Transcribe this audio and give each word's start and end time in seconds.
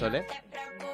Sole. 0.00 0.26
No. 0.78 0.90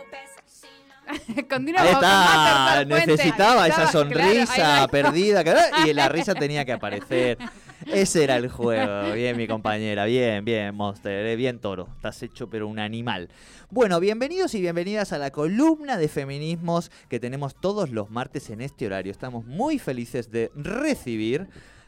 Continuamos 1.48 1.92
con 1.92 2.02
está, 2.04 2.84
Puente. 2.88 3.06
necesitaba 3.06 3.68
esa 3.68 3.86
sonrisa 3.92 4.54
claro, 4.54 4.88
perdida 4.88 5.44
y 5.86 5.92
la 5.92 6.08
risa 6.10 6.34
tenía 6.34 6.64
que 6.64 6.72
aparecer. 6.72 7.38
Ese 7.86 8.24
era 8.24 8.34
el 8.36 8.48
juego. 8.48 9.12
Bien, 9.12 9.36
mi 9.36 9.46
compañera. 9.46 10.06
Bien, 10.06 10.44
bien, 10.44 10.74
Monster. 10.74 11.24
eh, 11.24 11.36
Bien, 11.36 11.60
toro. 11.60 11.86
Estás 11.94 12.20
hecho, 12.24 12.50
pero 12.50 12.66
un 12.66 12.80
animal. 12.80 13.28
Bueno, 13.70 14.00
bienvenidos 14.00 14.54
y 14.56 14.60
bienvenidas 14.60 15.12
a 15.12 15.18
la 15.18 15.30
columna 15.30 15.96
de 15.96 16.08
feminismos 16.08 16.90
que 17.08 17.20
tenemos 17.20 17.54
todos 17.54 17.90
los 17.90 18.10
martes 18.10 18.50
en 18.50 18.60
este 18.60 18.86
horario. 18.86 19.12
Estamos 19.12 19.44
muy 19.44 19.78
felices 19.78 20.32
de 20.32 20.50
recibir 20.56 21.46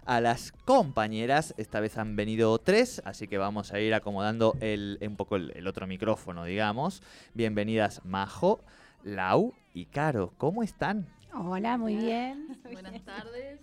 a 0.09 0.23
las 0.23 0.53
compañeras. 0.65 1.55
Esta 1.59 1.81
vez 1.81 1.99
han 1.99 2.17
venido 2.17 2.59
tres, 2.59 3.03
así 3.05 3.29
que 3.29 3.37
vamos 3.37 3.75
a 3.75 3.79
ir 3.81 3.93
acomodando 3.93 4.57
el, 4.61 4.99
un 5.03 5.17
poco 5.17 5.37
el, 5.37 5.53
el 5.55 5.67
otro 5.67 5.87
micrófono, 5.87 6.45
digamos. 6.47 7.03
Bienvenidas, 7.35 8.01
Majo, 8.07 8.61
Lau 9.05 9.53
y 9.75 9.85
Caro. 9.85 10.33
¿Cómo 10.39 10.63
están? 10.63 11.07
Hola, 11.35 11.77
muy 11.77 11.95
bien. 11.95 12.59
Buenas 12.73 13.03
tardes. 13.05 13.61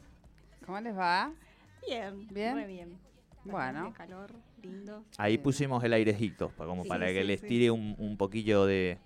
¿Cómo 0.67 0.79
les 0.81 0.95
va? 0.95 1.31
Bien, 1.87 2.27
Bien. 2.27 2.53
muy 2.53 2.65
bien. 2.65 2.97
Bueno. 3.43 3.85
Bastante 3.85 3.97
calor, 3.97 4.31
lindo. 4.61 5.03
Ahí 5.17 5.39
pusimos 5.39 5.83
el 5.83 5.93
airecito, 5.93 6.51
como 6.57 6.83
Sí, 6.83 6.89
para 6.89 7.07
sí, 7.07 7.13
que 7.15 7.21
sí, 7.21 7.27
les 7.27 7.41
sí. 7.41 7.47
tire 7.47 7.71
un, 7.71 7.95
un 7.97 8.17
poquillo 8.17 8.65
de... 8.67 8.99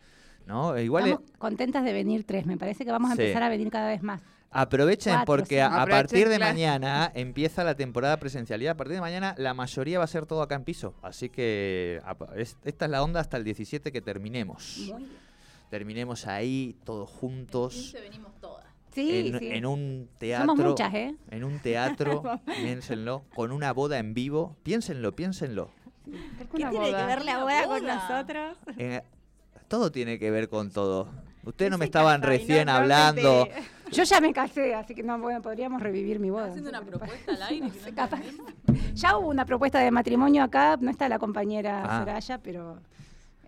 ¿No? 0.46 0.78
Igual 0.78 1.08
Estamos 1.08 1.32
contentas 1.38 1.84
de 1.86 1.94
venir 1.94 2.26
tres. 2.26 2.46
Me 2.46 2.58
parece 2.58 2.84
que 2.84 2.92
vamos 2.92 3.12
a 3.12 3.16
Sí. 3.16 3.22
empezar 3.22 3.44
a 3.44 3.50
venir 3.50 3.70
cada 3.70 3.88
vez 3.88 4.02
más. 4.04 4.22
Aprovechen 4.52 5.14
Cuatro, 5.14 5.26
porque 5.26 5.56
sí. 5.56 5.60
a, 5.60 5.68
Aprovechen, 5.68 5.90
partir 5.92 6.30
de 6.30 6.36
claro. 6.38 6.54
mañana 6.54 7.12
empieza 7.14 7.64
la 7.64 7.76
temporada 7.76 8.18
presencial 8.18 8.62
y 8.64 8.68
a 8.68 8.76
partir 8.76 8.96
de 8.96 9.02
mañana 9.02 9.36
la 9.38 9.54
mayoría 9.54 10.00
va 10.00 10.06
a 10.06 10.08
ser 10.08 10.26
todo 10.26 10.42
acá 10.42 10.56
en 10.56 10.64
piso. 10.64 10.96
Así 11.04 11.30
que 11.30 12.02
es- 12.36 12.58
esta 12.64 12.86
es 12.86 12.92
la 12.92 13.04
onda 13.04 13.20
hasta 13.20 13.38
el 13.38 13.44
17 13.44 13.92
que 13.92 14.02
terminemos. 14.02 14.92
Terminemos 15.70 16.26
ahí 16.26 16.76
todos 16.84 17.10
juntos 17.10 17.74
15 17.76 18.02
venimos 18.02 18.32
todas. 18.42 18.66
Sí, 18.92 19.28
en, 19.30 19.38
sí. 19.40 19.50
en 19.52 19.66
un 19.68 20.10
teatro. 20.18 20.48
Somos 20.48 20.66
muchas, 20.72 20.94
¿eh? 20.96 21.16
En 21.30 21.44
un 21.44 21.60
teatro, 21.60 22.24
piénsenlo, 22.60 23.24
con 23.36 23.52
una 23.52 23.72
boda 23.72 24.00
en 24.00 24.16
vivo. 24.16 24.58
Piénsenlo, 24.64 25.16
piénsenlo. 25.16 25.70
¿Qué 26.06 26.46
tiene 26.66 26.72
que 26.90 27.06
ver 27.06 27.24
la 27.24 27.44
boda 27.44 27.66
con 27.68 27.86
nosotros? 27.86 28.58
Eh, 28.80 29.04
todo 29.68 29.92
tiene 29.92 30.18
que 30.18 30.32
ver 30.32 30.50
con 30.50 30.72
todo. 30.72 31.08
Ustedes 31.44 31.70
no 31.70 31.78
me 31.78 31.86
estaban 31.86 32.24
recién 32.24 32.66
no- 32.66 32.74
no 32.74 32.80
me 32.80 32.84
hablando. 32.84 33.48
Yo 33.92 34.04
ya 34.04 34.22
me 34.22 34.34
casé, 34.34 34.76
así 34.76 34.94
que 34.96 35.04
no 35.04 35.18
bueno, 35.20 35.42
podríamos 35.42 35.82
revivir 35.82 36.20
mi 36.20 36.30
boda. 36.30 36.48
Haciendo 36.48 36.70
una 36.70 36.82
propuesta 36.82 37.32
al 37.34 37.42
aire. 37.44 37.70
Capaz. 37.96 38.22
Ya 38.94 39.18
hubo 39.18 39.30
una 39.30 39.46
propuesta 39.46 39.80
de 39.80 39.92
matrimonio 39.92 40.44
acá. 40.44 40.78
No 40.80 40.90
está 40.92 41.10
la 41.10 41.20
compañera 41.20 41.84
Ah. 41.86 42.00
Soraya, 42.00 42.38
pero. 42.40 42.80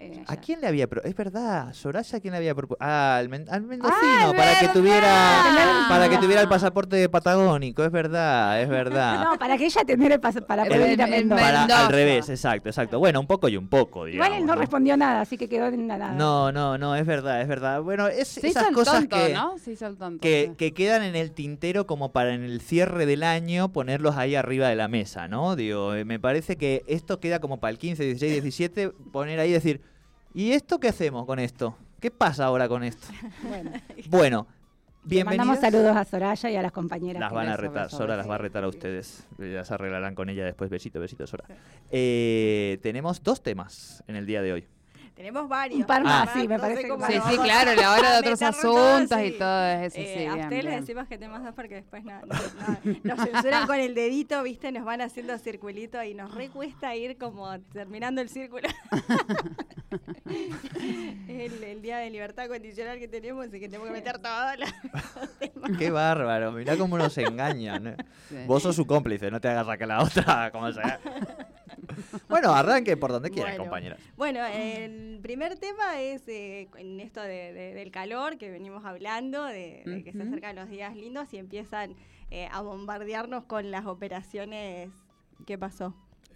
Eh, 0.01 0.23
¿A 0.27 0.35
quién 0.37 0.59
le 0.61 0.67
había 0.67 0.87
propuesto? 0.87 1.09
Es 1.09 1.15
verdad, 1.15 1.73
Soraya, 1.73 2.17
¿a 2.17 2.21
quién 2.21 2.31
le 2.31 2.37
había 2.37 2.55
propuesto? 2.55 2.83
Ah, 2.83 3.17
al, 3.17 3.29
men- 3.29 3.45
al 3.49 3.61
mendocino, 3.61 3.97
Ah, 4.01 4.33
para 4.35 4.59
que 4.59 4.67
tuviera 4.69 5.85
para 5.89 6.09
que 6.09 6.17
tuviera 6.17 6.41
el 6.41 6.47
pasaporte 6.49 7.07
patagónico, 7.09 7.83
es 7.83 7.91
verdad, 7.91 8.61
es 8.61 8.69
verdad. 8.69 9.23
No, 9.23 9.37
para 9.37 9.57
que 9.57 9.65
ella 9.65 9.83
tenga 9.85 10.07
el 10.13 10.19
paso, 10.19 10.41
para 10.45 10.63
El- 10.63 10.69
poder 10.69 10.91
ir 10.93 11.01
a 11.01 11.05
el- 11.05 11.13
el 11.13 11.19
Mendoza. 11.21 11.41
Para, 11.41 11.59
Mendoza. 11.59 11.85
al 11.87 11.93
revés, 11.93 12.29
exacto, 12.29 12.69
exacto. 12.69 12.99
Bueno, 12.99 13.19
un 13.19 13.27
poco 13.27 13.47
y 13.49 13.57
un 13.57 13.67
poco, 13.67 14.05
digamos. 14.05 14.27
Igual 14.27 14.41
él 14.41 14.47
no, 14.47 14.55
respondió 14.55 14.97
nada, 14.97 15.21
así 15.21 15.37
que 15.37 15.47
quedó 15.47 15.67
en 15.67 15.87
nada. 15.87 16.11
No, 16.13 16.51
no, 16.51 16.77
no, 16.77 16.95
es 16.95 17.05
verdad, 17.05 17.41
es 17.41 17.47
verdad. 17.47 17.81
Bueno, 17.81 18.07
es 18.07 18.27
Se 18.27 18.39
hizo 18.47 18.59
esas 18.59 18.69
el 18.69 18.73
cosas 18.75 18.93
tonto, 19.01 19.15
que, 19.17 19.33
¿no? 19.33 19.57
Se 19.57 19.71
hizo 19.73 19.87
el 19.87 19.97
tonto. 19.97 20.21
que, 20.21 20.53
que 20.57 20.73
quedan 20.73 21.03
en 21.03 21.15
el 21.15 21.31
tintero 21.31 21.85
como 21.85 22.11
para 22.11 22.33
en 22.33 22.43
el 22.43 22.61
cierre 22.61 23.05
del 23.05 23.23
año 23.23 23.71
ponerlos 23.71 24.15
ahí 24.17 24.35
arriba 24.35 24.67
de 24.69 24.75
la 24.75 24.87
mesa, 24.87 25.27
¿no? 25.27 25.55
Digo, 25.55 25.93
eh, 25.95 26.05
me 26.05 26.19
parece 26.19 26.55
que 26.57 26.83
esto 26.87 27.19
queda 27.19 27.39
como 27.39 27.59
para 27.59 27.71
el 27.71 27.77
15, 27.77 28.03
16, 28.03 28.31
17, 28.33 28.89
poner 29.11 29.39
ahí 29.39 29.49
y 29.49 29.53
decir, 29.53 29.81
¿y 30.33 30.51
esto 30.51 30.79
qué 30.79 30.89
hacemos 30.89 31.25
con 31.25 31.39
esto? 31.39 31.75
¿Qué 31.99 32.11
pasa 32.11 32.45
ahora 32.45 32.67
con 32.67 32.83
esto? 32.83 33.07
Bueno, 33.43 33.71
Bueno, 34.09 34.47
le 35.07 35.23
mandamos 35.23 35.57
bienvenidos. 35.57 35.59
saludos 35.59 35.95
a 35.97 36.05
Soraya 36.05 36.49
y 36.51 36.55
a 36.55 36.61
las 36.61 36.71
compañeras. 36.71 37.19
Las 37.19 37.29
que 37.29 37.35
van 37.35 37.47
a 37.49 37.57
retar, 37.57 37.89
Sora 37.89 38.05
beso. 38.05 38.17
las 38.17 38.29
va 38.29 38.35
a 38.35 38.37
retar 38.37 38.63
a 38.63 38.67
ustedes. 38.67 39.27
Ya 39.39 39.63
se 39.65 39.73
arreglarán 39.73 40.13
con 40.15 40.29
ella 40.29 40.45
después. 40.45 40.69
Besito, 40.69 40.99
besito, 40.99 41.25
Sora. 41.27 41.45
Eh, 41.91 42.79
tenemos 42.81 43.21
dos 43.23 43.41
temas 43.41 44.03
en 44.07 44.15
el 44.15 44.25
día 44.25 44.41
de 44.41 44.53
hoy. 44.53 44.67
Tenemos 45.15 45.47
varios. 45.47 45.79
Un 45.81 45.85
par 45.85 46.03
más, 46.03 46.29
Ah, 46.29 46.33
sí, 46.33 46.47
me 46.47 46.55
no 46.55 46.61
parece 46.61 46.81
sé 46.81 46.87
que 46.87 46.93
cómo 46.93 47.05
Sí, 47.05 47.13
sí, 47.29 47.37
claro, 47.37 47.75
la 47.75 47.93
hora 47.93 48.09
de 48.09 48.15
a 48.15 48.19
otros 48.19 48.41
asuntos 48.41 49.19
y 49.23 49.31
todo 49.37 49.65
eso, 49.67 49.95
sí, 49.95 50.01
Eh, 50.01 50.15
sí, 50.17 50.25
a 50.25 50.33
bien, 50.33 50.45
ustedes 50.45 50.63
les 50.63 50.71
bien. 50.71 50.79
decimos 50.81 51.07
que 51.07 51.17
temas 51.17 51.43
dos 51.43 51.53
porque 51.53 51.75
después 51.75 52.03
no, 52.03 52.19
no- 52.21 52.25
no- 52.25 52.93
nos 53.03 53.19
censuran 53.29 53.67
con 53.67 53.79
el 53.79 53.93
dedito, 53.93 54.41
¿viste? 54.41 54.71
Nos 54.71 54.83
van 54.85 55.01
haciendo 55.01 55.37
circulito 55.37 56.01
y 56.03 56.15
nos 56.15 56.33
recuesta 56.33 56.95
ir 56.95 57.17
como 57.17 57.59
terminando 57.73 58.21
el 58.21 58.29
círculo. 58.29 58.67
el, 61.27 61.63
el 61.63 61.81
día 61.81 61.97
de 61.97 62.09
libertad 62.09 62.47
condicional 62.47 62.99
que 62.99 63.07
tenemos 63.07 63.47
y 63.47 63.59
que 63.59 63.67
tenemos 63.67 63.87
que 63.87 63.93
meter 63.93 64.19
todos 64.19 64.59
los 64.59 65.37
temas. 65.39 65.71
Qué 65.77 65.91
bárbaro, 65.91 66.51
mirá 66.51 66.77
cómo 66.77 66.97
nos 66.97 67.17
engañan. 67.17 67.87
eh. 67.87 67.97
Sí. 68.29 68.35
Vos 68.47 68.63
sos 68.63 68.75
su 68.75 68.85
cómplice, 68.87 69.29
no 69.29 69.39
te 69.41 69.49
hagas 69.49 69.67
sacar 69.67 69.87
la 69.87 70.01
otra, 70.03 70.51
como 70.51 70.71
sea. 70.71 70.99
Bueno, 72.29 72.53
arranque 72.53 72.97
por 72.97 73.11
donde 73.11 73.29
quieran, 73.29 73.51
Bueno. 73.53 73.63
compañeras. 73.65 73.99
Bueno, 74.17 74.45
el 74.45 75.19
primer 75.21 75.57
tema 75.57 75.99
es 76.01 76.27
eh, 76.27 76.69
en 76.77 76.99
esto 76.99 77.21
de- 77.21 77.53
de- 77.53 77.73
del 77.73 77.91
calor 77.91 78.37
que 78.37 78.49
venimos 78.51 78.85
hablando, 78.85 79.43
de, 79.45 79.83
de 79.85 80.03
que 80.03 80.11
se 80.13 80.21
acercan 80.23 80.55
los 80.55 80.69
días 80.69 80.95
lindos 80.95 81.33
y 81.33 81.37
empiezan 81.37 81.95
eh, 82.29 82.47
a 82.51 82.61
bombardearnos 82.61 83.43
con 83.45 83.71
las 83.71 83.85
operaciones. 83.85 84.89
¿Qué 85.45 85.57
pasó? 85.57 85.93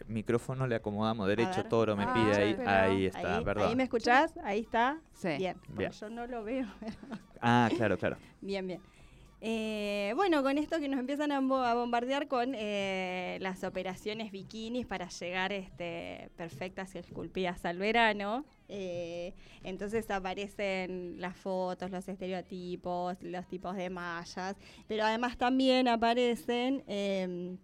Micrófono 0.07 0.67
le 0.67 0.75
acomodamos 0.75 1.27
derecho, 1.27 1.63
toro 1.65 1.95
me 1.95 2.03
Ah, 2.03 2.13
pide 2.13 2.35
ahí. 2.35 2.53
pero- 2.55 2.69
Ahí 2.69 3.05
está, 3.05 3.37
ahí, 3.37 3.43
perdón. 3.45 3.69
ahí 3.69 3.75
me 3.77 3.83
escuchás, 3.83 4.33
ahí 4.43 4.59
está. 4.59 4.99
Sí. 5.13 5.29
Bien, 5.37 5.55
Bien. 5.69 5.91
yo 5.91 6.09
no 6.09 6.27
lo 6.27 6.43
veo. 6.43 6.67
Ah, 7.47 7.69
claro, 7.77 7.95
claro. 7.97 8.17
bien, 8.41 8.65
bien. 8.65 8.81
Eh, 9.47 10.13
bueno, 10.15 10.41
con 10.41 10.57
esto 10.57 10.79
que 10.79 10.87
nos 10.89 10.99
empiezan 10.99 11.31
a, 11.31 11.39
bo- 11.39 11.57
a 11.63 11.75
bombardear 11.75 12.27
con 12.27 12.53
eh, 12.55 13.37
las 13.41 13.63
operaciones 13.63 14.31
bikinis 14.31 14.87
para 14.87 15.07
llegar 15.07 15.53
este, 15.53 16.31
perfectas 16.35 16.95
y 16.95 16.97
esculpidas 16.97 17.63
al 17.63 17.77
verano. 17.77 18.43
Eh, 18.69 19.35
entonces 19.63 20.09
aparecen 20.09 21.21
las 21.21 21.35
fotos, 21.37 21.91
los 21.91 22.07
estereotipos, 22.07 23.21
los 23.21 23.47
tipos 23.47 23.75
de 23.75 23.91
mallas, 23.91 24.55
pero 24.87 25.03
además 25.03 25.37
también 25.37 25.87
aparecen, 25.89 26.83
eh, 26.87 27.55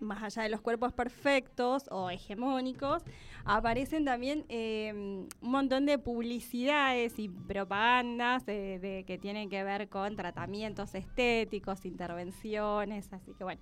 más 0.00 0.22
allá 0.22 0.42
de 0.42 0.48
los 0.50 0.60
cuerpos 0.60 0.92
perfectos 0.92 1.84
o 1.90 2.10
hegemónicos, 2.10 3.02
aparecen 3.44 4.04
también 4.04 4.44
eh, 4.48 4.92
un 4.94 5.28
montón 5.50 5.86
de 5.86 5.98
publicidades 5.98 7.18
y 7.18 7.28
propagandas 7.28 8.44
de, 8.46 8.78
de- 8.78 9.04
que 9.06 9.18
tienen 9.18 9.48
que 9.48 9.62
ver 9.64 9.88
con 9.88 10.16
tratamientos 10.16 10.94
estéticos, 10.94 11.84
intervenciones, 11.86 13.12
así 13.12 13.32
que 13.34 13.44
bueno. 13.44 13.60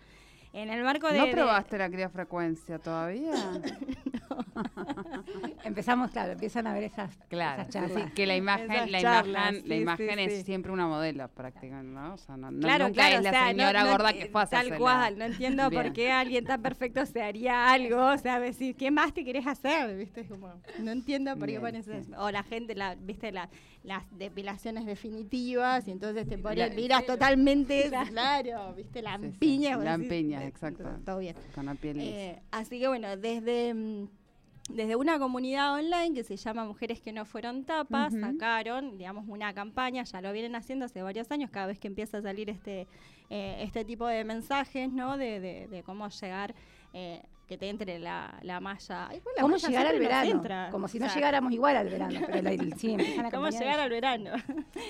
En 0.54 0.70
el 0.70 0.84
marco 0.84 1.08
de... 1.08 1.18
¿No 1.18 1.26
de- 1.26 1.32
probaste 1.32 1.76
la 1.78 1.90
criofrecuencia 1.90 2.78
todavía? 2.78 3.34
Empezamos, 5.64 6.10
claro, 6.10 6.32
empiezan 6.32 6.66
a 6.66 6.74
ver 6.74 6.84
esas, 6.84 7.16
Claro, 7.28 7.62
esas 7.62 7.72
sí, 7.86 7.90
charlas. 7.94 8.12
que 8.12 8.26
la 8.26 8.36
imagen, 8.36 8.70
Esas 8.70 8.90
la 8.90 9.00
charlas, 9.00 9.52
imagen, 9.52 9.68
la 9.68 9.76
imagen 9.76 10.08
sí, 10.14 10.20
es 10.24 10.32
sí. 10.38 10.42
siempre 10.44 10.72
una 10.72 10.86
modelo 10.86 11.28
prácticamente, 11.28 11.92
¿no? 12.00 12.14
O 12.14 12.18
sea, 12.18 12.36
no, 12.36 12.48
Claro, 12.60 12.86
nunca 12.86 12.94
claro, 13.02 13.16
es 13.16 13.22
la 13.24 13.30
o 13.30 13.32
sea, 13.32 13.42
no- 13.42 13.48
señora 13.48 13.84
no 13.84 13.90
gorda 13.90 14.12
que 14.12 14.26
fue 14.26 14.42
a 14.42 14.46
Tal 14.46 14.58
hacérsela. 14.60 14.78
cual, 14.78 15.18
no 15.18 15.24
entiendo 15.24 15.64
Bien. 15.70 15.82
por 15.82 15.92
qué 15.92 16.12
alguien 16.12 16.44
tan 16.44 16.62
perfecto 16.62 17.04
se 17.06 17.22
haría 17.22 17.70
algo, 17.72 18.06
o 18.12 18.18
sea, 18.18 18.40
decir, 18.40 18.76
¿qué 18.76 18.90
más 18.90 19.12
te 19.12 19.24
querés 19.24 19.46
hacer? 19.46 19.96
¿Viste? 19.96 20.20
Es 20.22 20.28
Como, 20.28 20.52
no 20.80 20.90
entiendo 20.92 21.36
por 21.36 21.48
qué 21.48 21.60
pones 21.60 21.88
eso. 21.88 22.12
O 22.18 22.30
la 22.30 22.42
gente, 22.42 22.74
la, 22.74 22.94
¿viste? 22.94 23.32
La, 23.32 23.48
las 23.82 24.02
depilaciones 24.16 24.86
definitivas 24.86 25.86
y 25.88 25.90
entonces 25.90 26.28
te 26.28 26.38
pones, 26.38 26.74
miras 26.74 27.04
totalmente, 27.06 27.90
claro, 28.10 28.74
¿viste? 28.74 29.02
La 29.02 29.18
Sí, 29.18 29.32
exacto. 30.46 30.84
Todo 31.04 31.18
bien. 31.18 31.34
Con 31.54 31.66
la 31.66 31.74
piel. 31.74 31.98
Eh, 32.00 32.40
así 32.50 32.78
que 32.80 32.88
bueno, 32.88 33.16
desde, 33.16 33.74
mm, 33.74 34.08
desde 34.70 34.96
una 34.96 35.18
comunidad 35.18 35.74
online 35.74 36.14
que 36.14 36.24
se 36.24 36.36
llama 36.36 36.64
Mujeres 36.64 37.00
que 37.00 37.12
no 37.12 37.24
fueron 37.26 37.64
tapas, 37.64 38.12
sacaron, 38.20 38.96
digamos, 38.96 39.24
una 39.28 39.52
campaña, 39.52 40.04
ya 40.04 40.20
lo 40.22 40.32
vienen 40.32 40.54
haciendo 40.54 40.86
hace 40.86 41.02
varios 41.02 41.30
años, 41.30 41.50
cada 41.50 41.66
vez 41.66 41.78
que 41.78 41.88
empieza 41.88 42.18
a 42.18 42.22
salir 42.22 42.48
este, 42.48 42.86
eh, 43.30 43.56
este 43.60 43.84
tipo 43.84 44.06
de 44.06 44.24
mensajes, 44.24 44.90
¿no? 44.90 45.16
De, 45.18 45.38
de- 45.40 45.68
de 45.68 45.82
cómo 45.82 46.08
llegar, 46.08 46.54
eh, 46.94 47.22
que 47.46 47.58
te 47.58 47.68
entre 47.68 47.98
la, 47.98 48.38
la 48.42 48.60
malla. 48.60 49.08
La 49.36 49.42
¿Cómo 49.42 49.48
malla 49.54 49.68
llegar 49.68 49.86
al 49.86 49.98
verano? 49.98 50.30
entra, 50.30 50.68
Como 50.70 50.88
si 50.88 50.98
o 50.98 51.00
no 51.00 51.06
sea, 51.06 51.14
llegáramos 51.16 51.52
igual 51.52 51.76
al 51.76 51.88
verano. 51.90 52.20
Pero 52.26 52.42
la, 52.42 52.50
sí, 52.76 52.92
empiezan 52.92 53.26
a 53.26 53.30
¿Cómo 53.30 53.48
llegar 53.48 53.80
al 53.80 53.90
verano? 53.90 54.30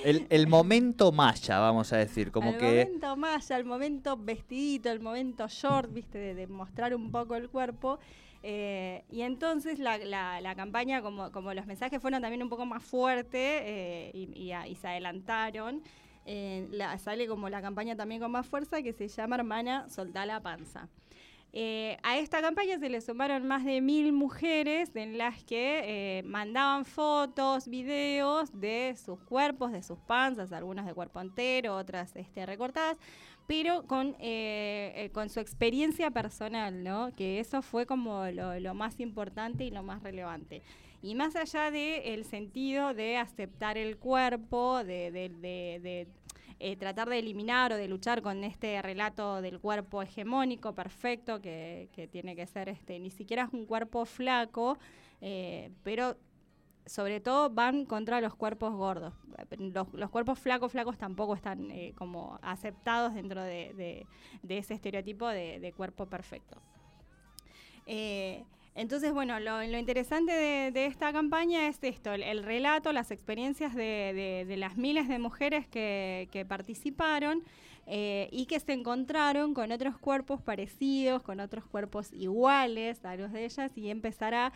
El, 0.05 0.27
el 0.31 0.47
momento 0.47 1.11
maya, 1.13 1.59
vamos 1.59 1.93
a 1.93 1.97
decir, 1.97 2.31
como 2.31 2.53
que... 2.57 2.85
momento 2.87 3.17
malla, 3.17 3.57
el 3.57 3.65
momento 3.65 4.17
vestidito, 4.17 4.91
el 4.91 5.01
momento 5.01 5.49
short, 5.49 5.93
viste, 5.93 6.19
de, 6.19 6.35
de 6.35 6.47
mostrar 6.47 6.95
un 6.95 7.11
poco 7.11 7.35
el 7.37 7.49
cuerpo. 7.51 7.99
Eh, 8.47 9.05
y 9.11 9.23
entonces 9.23 9.79
la, 9.79 9.97
la- 9.99 10.41
la 10.41 10.55
campaña, 10.55 11.01
como, 11.01 11.33
como 11.33 11.55
los 11.55 11.67
mensajes 11.67 12.01
fueron 12.01 12.21
también 12.21 12.43
un 12.43 12.51
poco 12.51 12.67
más 12.67 12.83
fuertes 12.83 13.33
eh, 13.65 14.11
y, 14.13 14.39
y 14.39 14.53
a- 14.53 14.69
y 14.69 14.75
se 14.75 14.87
adelantaron, 14.87 15.83
eh, 16.27 16.69
la- 16.71 16.99
sale 16.99 17.27
como 17.27 17.49
la 17.49 17.63
campaña 17.63 17.97
también 17.97 18.21
con 18.21 18.31
más 18.31 18.47
fuerza 18.47 18.83
que 18.83 18.93
se 18.93 19.09
llama 19.09 19.37
Hermana, 19.37 19.89
soltá 19.89 20.27
la 20.27 20.41
panza. 20.41 20.89
Eh, 21.57 21.99
a 22.03 22.19
esta 22.19 22.41
campaña 22.41 22.81
se 22.81 22.89
le 22.89 23.01
sumaron 23.01 23.47
más 23.47 23.65
de 23.65 23.81
mil 23.81 24.13
mujeres 24.13 24.91
en 24.97 25.17
las 25.17 25.45
que 25.45 26.19
eh, 26.19 26.23
mandaban 26.25 26.85
fotos, 26.85 27.69
videos 27.69 28.51
de 28.61 28.97
sus 28.97 29.21
cuerpos, 29.21 29.71
de 29.71 29.85
sus 29.85 30.01
panzas, 30.01 30.51
algunas 30.51 30.85
de 30.85 30.95
cuerpo 30.95 31.21
entero, 31.21 31.77
otras 31.77 32.17
este, 32.17 32.45
recortadas, 32.45 32.99
pero 33.47 33.87
con, 33.87 34.17
eh, 34.19 35.11
con 35.15 35.31
su 35.31 35.39
experiencia 35.39 36.11
personal, 36.11 36.83
¿no? 36.83 37.15
Que 37.15 37.39
eso 37.39 37.63
fue 37.63 37.87
como 37.87 38.27
lo, 38.33 38.75
más 38.75 38.99
importante 38.99 39.65
y 39.65 39.71
lo 39.71 39.85
más 39.85 40.03
relevante. 40.03 40.61
Y 41.03 41.15
más 41.15 41.37
allá 41.37 41.71
del 41.71 42.25
sentido 42.25 42.95
de 42.95 43.17
aceptar 43.17 43.79
el 43.79 43.97
cuerpo, 43.97 44.83
de, 44.83 46.09
eh, 46.61 46.77
tratar 46.77 47.09
de 47.09 47.19
eliminar 47.19 47.73
o 47.73 47.77
de 47.77 47.89
luchar 47.89 48.23
con 48.23 48.45
este 48.45 48.81
relato 48.83 49.41
del 49.43 49.61
cuerpo 49.61 50.03
hegemónico 50.03 50.75
perfecto, 50.75 51.41
que, 51.41 51.89
que 51.93 52.07
tiene 52.09 52.35
que 52.37 52.47
ser, 52.47 52.69
este, 52.69 52.99
ni 52.99 53.11
siquiera 53.11 53.45
es 53.45 53.53
un 53.53 53.67
cuerpo 53.67 54.05
flaco, 54.05 54.79
eh, 55.21 55.71
pero 55.83 56.17
sobre 56.87 57.21
todo 57.21 57.49
van 57.51 57.87
contra 57.87 58.21
los 58.21 58.35
cuerpos 58.35 58.75
gordos. 58.75 59.15
Los, 59.59 59.93
los 59.95 60.11
cuerpos 60.11 60.39
flacos, 60.39 60.71
flacos 60.73 60.99
tampoco 60.99 61.35
están 61.35 61.71
eh, 61.71 61.95
como 61.97 62.39
aceptados 62.43 63.15
dentro 63.15 63.43
de, 63.43 64.07
de- 64.43 64.59
ese 64.59 64.75
estereotipo 64.75 65.27
de, 65.29 65.61
de 65.61 65.73
cuerpo 65.73 66.07
perfecto. 66.07 66.61
Entonces, 68.75 69.13
bueno, 69.13 69.39
lo, 69.41 69.63
lo 69.65 69.79
interesante 69.79 70.33
de, 70.33 70.87
esta 70.87 71.13
campaña 71.13 71.69
es 71.69 71.79
esto, 71.83 72.13
el, 72.13 72.23
el 72.23 72.43
relato, 72.43 72.93
las 72.93 73.11
experiencias 73.11 73.75
de, 73.75 74.55
las 74.59 74.77
miles 74.77 75.09
de 75.09 75.19
mujeres 75.19 75.67
que 75.69 76.47
participaron 76.49 77.45
eh, 77.87 78.29
y 78.33 78.47
que 78.47 78.61
se 78.61 78.73
encontraron 78.73 79.55
con 79.55 79.71
otros 79.73 79.99
cuerpos 79.99 80.41
parecidos, 80.41 81.23
con 81.23 81.41
otros 81.41 81.65
cuerpos 81.67 82.13
iguales 82.13 83.05
a 83.05 83.17
los 83.17 83.33
de 83.33 83.45
ellas 83.45 83.77
y 83.77 83.91
empezar 83.91 84.35
a, 84.35 84.53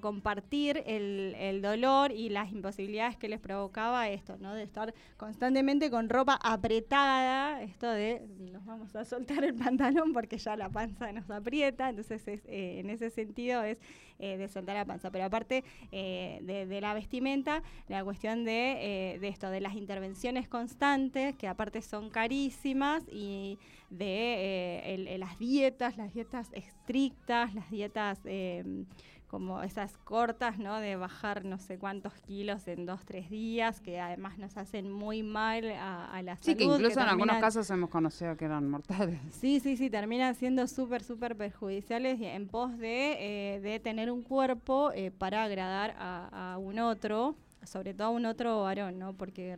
compartir 0.00 0.82
el, 0.86 1.60
dolor 1.62 2.12
y 2.12 2.28
las 2.28 2.50
imposibilidades 2.50 3.16
que 3.16 3.28
les 3.28 3.40
provocaba 3.40 4.08
esto, 4.08 4.36
¿no? 4.38 4.54
De 4.54 4.62
estar 4.62 4.94
constantemente 5.16 5.90
con 5.90 6.08
ropa 6.08 6.38
apretada, 6.42 7.62
esto 7.62 7.88
de 7.88 8.22
nos 8.52 8.64
vamos 8.64 8.94
a 8.96 9.04
soltar 9.04 9.44
el 9.44 9.54
pantalón 9.54 10.12
porque 10.12 10.38
ya 10.38 10.56
la 10.56 10.68
panza 10.68 11.12
nos 11.12 11.30
aprieta, 11.30 11.90
entonces 11.90 12.26
es, 12.26 12.42
eh, 12.46 12.80
en 12.80 12.90
ese 12.90 13.10
sentido 13.10 13.62
es 13.62 13.78
eh, 14.18 14.36
de 14.36 14.48
soltar 14.48 14.76
la 14.76 14.84
panza. 14.84 15.10
Pero 15.10 15.24
aparte 15.24 15.64
eh, 15.90 16.40
de, 16.42 16.80
la 16.80 16.94
vestimenta, 16.94 17.62
la 17.88 18.04
cuestión 18.04 18.44
de, 18.44 19.18
de 19.20 19.28
esto, 19.28 19.50
de 19.50 19.60
las 19.60 19.74
intervenciones 19.74 20.48
constantes, 20.48 21.36
que 21.36 21.48
aparte 21.48 21.82
son 21.82 22.10
carísimas, 22.10 22.71
y 23.08 23.58
de 23.90 24.04
eh, 24.06 24.94
el- 24.94 25.08
el- 25.08 25.20
las 25.20 25.38
dietas, 25.38 25.96
las 25.96 26.12
dietas 26.12 26.50
estrictas, 26.52 27.54
las 27.54 27.70
dietas 27.70 28.20
eh, 28.24 28.84
como 29.26 29.62
esas 29.62 29.96
cortas, 29.96 30.58
¿no? 30.58 30.78
De 30.78 30.96
bajar 30.96 31.44
no 31.46 31.56
sé 31.58 31.78
cuántos 31.78 32.12
kilos 32.18 32.68
en 32.68 32.84
dos, 32.84 33.04
tres 33.06 33.30
días, 33.30 33.80
que 33.80 33.98
además 33.98 34.36
nos 34.36 34.58
hacen 34.58 34.92
muy 34.92 35.22
mal 35.22 35.70
a, 35.72 36.04
a 36.12 36.22
la 36.22 36.36
Sí, 36.36 36.54
que 36.54 36.64
salud. 36.64 36.74
incluso 36.76 37.00
en 37.00 37.08
algunos 37.08 37.38
casos 37.38 37.70
hemos 37.70 37.88
conocido 37.88 38.36
que 38.36 38.44
eran 38.44 38.68
mortales. 38.68 39.18
Sí, 39.32 39.58
sí, 39.60 39.76
sí, 39.78 39.88
terminan 39.88 40.34
siendo 40.34 40.66
súper, 40.66 41.02
súper 41.02 41.34
perjudiciales 41.36 42.20
en 42.20 42.46
pos 42.48 42.76
de, 42.78 43.54
eh, 43.56 43.60
de 43.60 43.80
tener 43.80 44.10
un 44.10 44.22
cuerpo 44.22 44.92
eh, 44.94 45.10
para 45.10 45.44
agradar 45.44 45.94
a, 45.98 46.52
a 46.52 46.58
un 46.58 46.78
otro, 46.78 47.34
sobre 47.64 47.94
todo 47.94 48.08
a 48.08 48.10
un 48.10 48.26
otro 48.26 48.62
varón, 48.62 48.98
¿no? 48.98 49.14
Porque 49.14 49.56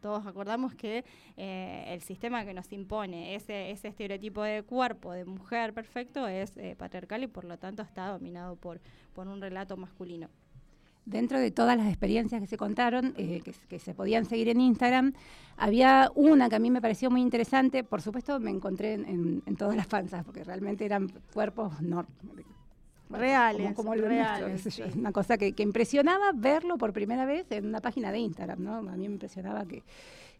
todos 0.00 0.26
acordamos 0.26 0.74
que 0.74 1.04
eh, 1.36 1.84
el 1.88 2.00
sistema 2.02 2.44
que 2.44 2.54
nos 2.54 2.72
impone 2.72 3.34
ese, 3.34 3.70
ese 3.70 3.88
estereotipo 3.88 4.42
de 4.42 4.62
cuerpo 4.62 5.12
de 5.12 5.24
mujer 5.24 5.74
perfecto 5.74 6.26
es 6.26 6.56
eh, 6.56 6.74
patriarcal 6.76 7.22
y 7.22 7.26
por 7.26 7.44
lo 7.44 7.58
tanto 7.58 7.82
está 7.82 8.08
dominado 8.08 8.56
por, 8.56 8.80
por 9.14 9.28
un 9.28 9.40
relato 9.40 9.76
masculino. 9.76 10.28
Dentro 11.04 11.38
de 11.38 11.52
todas 11.52 11.76
las 11.76 11.86
experiencias 11.86 12.40
que 12.40 12.48
se 12.48 12.56
contaron, 12.56 13.14
eh, 13.16 13.40
que, 13.68 13.78
se 13.78 13.94
podían 13.94 14.24
seguir 14.24 14.48
en 14.48 14.60
Instagram, 14.60 15.12
había 15.56 16.10
una 16.16 16.48
que 16.48 16.56
a 16.56 16.58
mí 16.58 16.68
me 16.68 16.82
pareció 16.82 17.12
muy 17.12 17.20
interesante. 17.20 17.84
Por 17.84 18.02
supuesto, 18.02 18.40
me 18.40 18.50
encontré 18.50 18.94
en, 18.94 19.40
todas 19.56 19.76
las 19.76 19.86
panzas, 19.86 20.24
porque 20.24 20.42
realmente 20.42 20.84
eran 20.84 21.08
cuerpos 21.32 21.74
bueno, 21.80 22.08
Reales, 23.08 23.74
como, 23.74 23.90
como 23.90 23.94
lo 23.94 24.08
reales, 24.08 24.64
nuestro, 24.64 24.86
yo. 24.86 24.98
una 24.98 25.12
cosa 25.12 25.38
que, 25.38 25.52
que 25.52 25.62
impresionaba 25.62 26.32
verlo 26.34 26.76
por 26.76 26.92
primera 26.92 27.24
vez 27.24 27.46
en 27.50 27.66
una 27.66 27.80
página 27.80 28.10
de 28.10 28.18
Instagram, 28.18 28.62
¿no? 28.62 28.76
A 28.76 28.96
mí 28.96 29.08
me 29.08 29.14
impresionaba 29.14 29.64
que 29.66 29.82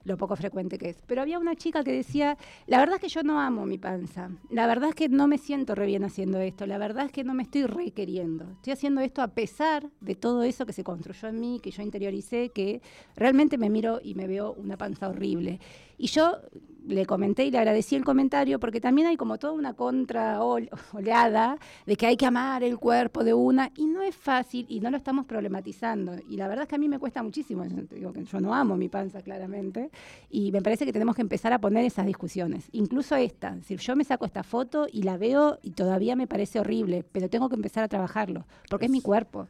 lo 0.06 0.16
poco 0.16 0.36
frecuente 0.36 0.78
que 0.78 0.90
es. 0.90 1.02
Pero 1.06 1.20
había 1.22 1.38
una 1.38 1.56
chica 1.56 1.84
que 1.84 1.92
decía, 1.92 2.38
la 2.66 2.78
verdad 2.78 2.94
es 2.96 3.00
que 3.00 3.08
yo 3.08 3.22
no 3.22 3.40
amo 3.40 3.66
mi 3.66 3.76
panza, 3.76 4.30
la 4.50 4.66
verdad 4.66 4.90
es 4.90 4.94
que 4.94 5.08
no 5.08 5.26
me 5.26 5.36
siento 5.36 5.74
re 5.74 5.86
bien 5.86 6.04
haciendo 6.04 6.38
esto, 6.38 6.66
la 6.66 6.78
verdad 6.78 7.06
es 7.06 7.12
que 7.12 7.24
no 7.24 7.34
me 7.34 7.42
estoy 7.42 7.66
requeriendo, 7.66 8.44
estoy 8.52 8.72
haciendo 8.72 9.00
esto 9.00 9.20
a 9.20 9.28
pesar 9.28 9.90
de 10.00 10.14
todo 10.14 10.44
eso 10.44 10.64
que 10.64 10.72
se 10.72 10.84
construyó 10.84 11.28
en 11.28 11.40
mí, 11.40 11.60
que 11.62 11.73
yo 11.73 11.82
interioricé, 11.82 12.50
que 12.50 12.80
realmente 13.16 13.58
me 13.58 13.68
miro 13.68 14.00
y 14.02 14.14
me 14.14 14.26
veo 14.26 14.52
una 14.52 14.76
panza 14.76 15.08
horrible. 15.08 15.61
Y 15.98 16.08
yo 16.08 16.38
le 16.86 17.04
comenté 17.04 17.44
y 17.44 17.50
le 17.50 17.58
agradecí 17.58 17.96
el 17.96 18.04
comentario 18.04 18.60
porque 18.60 18.80
también 18.80 19.08
hay 19.08 19.16
como 19.16 19.38
toda 19.38 19.52
una 19.54 19.72
contra 19.74 20.40
ol- 20.40 20.68
oleada 20.92 21.58
de 21.84 21.96
que 21.96 22.06
hay 22.06 22.16
que 22.16 22.26
amar 22.26 22.62
el 22.62 22.78
cuerpo 22.78 23.24
de 23.24 23.34
una 23.34 23.72
y 23.76 23.86
no 23.86 24.02
es 24.02 24.14
fácil 24.14 24.66
y 24.68 24.78
no 24.78 24.90
lo 24.90 24.96
estamos 24.96 25.24
problematizando. 25.26 26.12
Y 26.28 26.36
la 26.36 26.46
verdad 26.46 26.62
es 26.62 26.68
que 26.68 26.76
a 26.76 26.78
mí 26.78 26.88
me 26.88 27.00
cuesta 27.00 27.22
muchísimo, 27.24 27.64
yo 27.64 27.82
digo 27.90 28.12
que 28.12 28.24
yo 28.24 28.40
no 28.40 28.54
amo 28.54 28.76
mi 28.76 28.88
panza 28.88 29.20
claramente 29.22 29.90
y 30.30 30.52
me 30.52 30.62
parece 30.62 30.84
que 30.84 30.92
tenemos 30.92 31.16
que 31.16 31.22
empezar 31.22 31.52
a 31.52 31.58
poner 31.60 31.84
esas 31.84 32.06
discusiones, 32.06 32.68
incluso 32.72 33.16
esta, 33.16 33.60
si 33.62 33.76
yo 33.76 33.96
me 33.96 34.04
saco 34.04 34.24
esta 34.24 34.44
foto 34.44 34.86
y 34.92 35.02
la 35.02 35.16
veo 35.16 35.58
y 35.62 35.72
todavía 35.72 36.14
me 36.14 36.28
parece 36.28 36.60
horrible, 36.60 37.04
pero 37.10 37.28
tengo 37.28 37.48
que 37.48 37.56
empezar 37.56 37.82
a 37.82 37.88
trabajarlo 37.88 38.44
porque 38.70 38.86
es, 38.86 38.92
mi 38.92 39.00
cuerpo. 39.00 39.48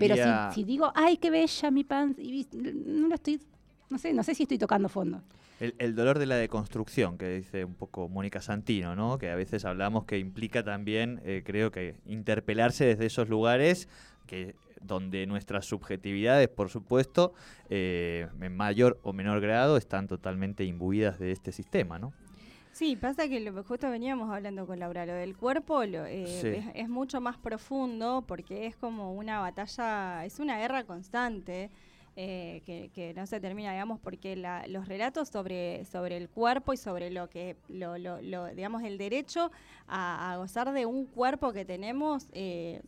Pero 0.00 0.16
si, 0.50 0.54
si 0.54 0.64
digo, 0.64 0.92
ay, 0.94 1.16
qué 1.18 1.30
bella 1.30 1.70
mi 1.70 1.84
panza, 1.84 2.20
y 2.20 2.46
no 2.52 3.08
lo 3.08 3.14
estoy, 3.14 3.40
no 3.94 3.98
sé, 3.98 4.12
no 4.12 4.24
sé 4.24 4.34
si 4.34 4.42
estoy 4.42 4.58
tocando 4.58 4.88
fondo. 4.88 5.22
El, 5.60 5.74
el 5.78 5.94
dolor 5.94 6.18
de 6.18 6.26
la 6.26 6.34
deconstrucción, 6.34 7.16
que 7.16 7.28
dice 7.36 7.64
un 7.64 7.74
poco 7.74 8.08
Mónica 8.08 8.42
Santino, 8.42 8.96
¿no? 8.96 9.18
Que 9.18 9.30
a 9.30 9.36
veces 9.36 9.64
hablamos 9.64 10.04
que 10.04 10.18
implica 10.18 10.64
también, 10.64 11.20
eh, 11.24 11.42
creo 11.46 11.70
que, 11.70 11.94
interpelarse 12.06 12.84
desde 12.84 13.06
esos 13.06 13.28
lugares 13.28 13.88
que 14.26 14.56
donde 14.80 15.26
nuestras 15.26 15.64
subjetividades, 15.66 16.48
por 16.48 16.70
supuesto, 16.70 17.34
eh, 17.70 18.26
en 18.40 18.56
mayor 18.56 18.98
o 19.04 19.12
menor 19.12 19.40
grado, 19.40 19.76
están 19.76 20.08
totalmente 20.08 20.64
imbuidas 20.64 21.20
de 21.20 21.30
este 21.30 21.52
sistema, 21.52 21.98
¿no? 22.00 22.12
Sí, 22.72 22.96
pasa 22.96 23.28
que 23.28 23.38
lo, 23.38 23.62
justo 23.62 23.88
veníamos 23.88 24.28
hablando 24.34 24.66
con 24.66 24.80
Laura, 24.80 25.06
lo 25.06 25.14
del 25.14 25.36
cuerpo 25.36 25.84
lo, 25.84 26.04
eh, 26.04 26.26
Sí. 26.26 26.48
es, 26.48 26.64
es 26.74 26.88
mucho 26.88 27.20
más 27.20 27.38
profundo 27.38 28.24
porque 28.26 28.66
es 28.66 28.74
como 28.74 29.14
una 29.14 29.38
batalla, 29.38 30.24
es 30.24 30.40
una 30.40 30.58
guerra 30.58 30.82
constante 30.82 31.70
eh, 32.16 32.62
que, 32.64 32.90
que 32.94 33.12
no 33.14 33.26
se 33.26 33.40
termina, 33.40 33.72
digamos, 33.72 33.98
porque 34.00 34.36
la- 34.36 34.66
los 34.68 34.86
relatos 34.88 35.28
sobre, 35.28 35.84
sobre 35.84 36.16
el 36.16 36.28
cuerpo 36.28 36.72
y 36.72 36.76
sobre 36.76 37.10
lo 37.10 37.28
que, 37.28 37.56
lo, 37.68 37.98
lo- 37.98 38.20
lo- 38.22 38.46
digamos, 38.54 38.82
el 38.84 38.98
derecho 38.98 39.50
a, 39.88 40.34
gozar 40.38 40.72
de 40.72 40.86
un 40.86 41.06
cuerpo 41.06 41.52
que 41.52 41.64
tenemos 41.64 42.28
eh, 42.32 42.82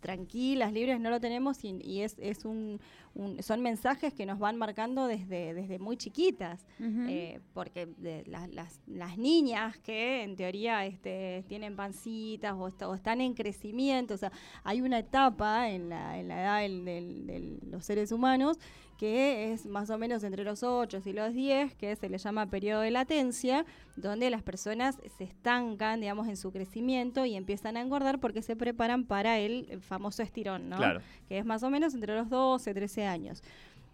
tranquilas, 0.00 0.72
libres, 0.72 1.00
no 1.00 1.10
lo 1.10 1.20
tenemos 1.20 1.64
y, 1.64 1.80
y 1.82 2.02
es, 2.02 2.16
es 2.20 2.44
un, 2.44 2.80
un- 3.14 3.42
son 3.42 3.60
mensajes 3.62 4.14
que 4.14 4.26
nos 4.26 4.38
van 4.38 4.56
marcando 4.56 5.06
desde, 5.06 5.54
desde 5.54 5.78
muy 5.78 5.96
chiquitas. 5.96 6.64
Eh, 7.08 7.40
porque 7.52 7.86
de 7.86 8.24
la- 8.26 8.46
las, 8.48 8.80
las 8.86 9.18
niñas 9.18 9.76
que 9.78 10.22
en 10.22 10.36
teoría 10.36 10.86
este, 10.86 11.44
tienen 11.48 11.74
pancitas 11.76 12.54
o, 12.54 12.70
o 12.86 12.94
están 12.94 13.20
en 13.20 13.34
crecimiento, 13.34 14.14
o 14.14 14.18
sea, 14.18 14.30
hay 14.64 14.80
una 14.80 14.98
etapa 15.00 15.68
en 15.70 15.88
la, 15.88 16.18
en 16.18 16.28
la 16.28 16.40
edad 16.42 16.60
del- 16.60 16.84
del- 16.84 17.26
de 17.26 17.58
los 17.70 17.84
seres 17.84 18.12
humanos 18.12 18.58
que 18.98 19.52
es 19.52 19.64
más 19.64 19.90
o 19.90 19.96
menos 19.96 20.24
entre 20.24 20.42
los 20.42 20.64
8 20.64 21.00
y 21.04 21.12
los 21.12 21.32
10, 21.32 21.76
que 21.76 21.94
se 21.94 22.08
le 22.08 22.18
llama 22.18 22.46
periodo 22.46 22.80
de 22.80 22.90
latencia, 22.90 23.64
donde 23.96 24.28
las 24.28 24.42
personas 24.42 24.98
se 25.16 25.24
estancan, 25.24 26.00
digamos, 26.00 26.26
en 26.26 26.36
su 26.36 26.50
crecimiento 26.50 27.24
y 27.24 27.36
empiezan 27.36 27.76
a 27.76 27.80
engordar 27.80 28.18
porque 28.18 28.42
se 28.42 28.56
preparan 28.56 29.04
para 29.04 29.38
el 29.38 29.80
famoso 29.80 30.22
estirón, 30.22 30.68
¿no? 30.68 30.76
Claro. 30.78 31.00
que 31.28 31.38
es 31.38 31.46
más 31.46 31.62
o 31.62 31.70
menos 31.70 31.94
entre 31.94 32.16
los 32.16 32.28
12, 32.28 32.74
13 32.74 33.06
años. 33.06 33.42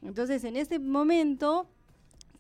Entonces, 0.03 0.43
en 0.45 0.57
ese 0.57 0.79
momento, 0.79 1.67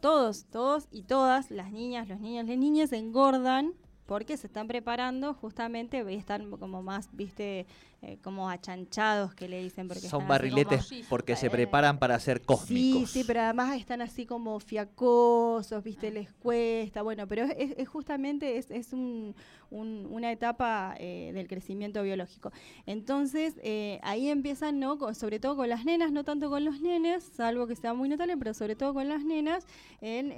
todos, 0.00 0.46
todos 0.46 0.88
y 0.90 1.02
todas, 1.02 1.50
las 1.50 1.70
niñas, 1.70 2.08
los 2.08 2.20
niños, 2.20 2.46
las 2.46 2.56
niñas, 2.56 2.92
engordan 2.92 3.74
porque 4.06 4.36
se 4.36 4.46
están 4.46 4.68
preparando 4.68 5.34
justamente 5.34 6.04
están 6.14 6.50
como 6.50 6.82
más, 6.82 7.08
viste, 7.12 7.66
eh, 8.06 8.18
como 8.22 8.48
achanchados 8.50 9.34
que 9.34 9.48
le 9.48 9.62
dicen. 9.62 9.88
Porque 9.88 10.02
Son 10.08 10.20
como- 10.20 10.28
barriletes 10.28 10.88
porque 11.08 11.36
se 11.36 11.46
eh, 11.46 11.50
preparan 11.50 11.98
para 11.98 12.18
ser 12.20 12.42
cósmicos. 12.42 13.10
Sí, 13.10 13.20
sí, 13.20 13.24
pero 13.26 13.40
además 13.42 13.76
están 13.78 14.00
así 14.02 14.26
como 14.26 14.60
fiacosos, 14.60 15.82
viste, 15.82 16.10
les 16.10 16.32
cuesta, 16.32 17.02
bueno, 17.02 17.26
pero 17.26 17.44
es, 17.44 17.88
justamente 17.88 18.58
es, 18.58 18.70
es 18.70 18.92
un- 18.92 19.34
un- 19.70 20.06
una 20.10 20.30
etapa 20.30 20.94
eh, 20.98 21.32
del 21.34 21.48
crecimiento 21.48 22.02
biológico. 22.02 22.52
Entonces, 22.86 23.54
eh, 23.62 23.98
ahí 24.02 24.28
empiezan, 24.28 24.78
¿no? 24.78 24.98
Con- 24.98 25.14
sobre 25.14 25.40
todo 25.40 25.56
con 25.56 25.68
las 25.68 25.84
nenas, 25.84 26.12
no 26.12 26.22
tanto 26.24 26.48
con 26.50 26.64
los 26.64 26.80
nenes, 26.80 27.24
salvo 27.24 27.66
que 27.66 27.74
sea 27.76 27.94
muy 27.94 28.08
notable, 28.08 28.36
pero 28.36 28.54
sobre 28.54 28.76
todo 28.76 28.94
con 28.94 29.08
las 29.08 29.24
nenas, 29.24 29.66
en 30.00 30.30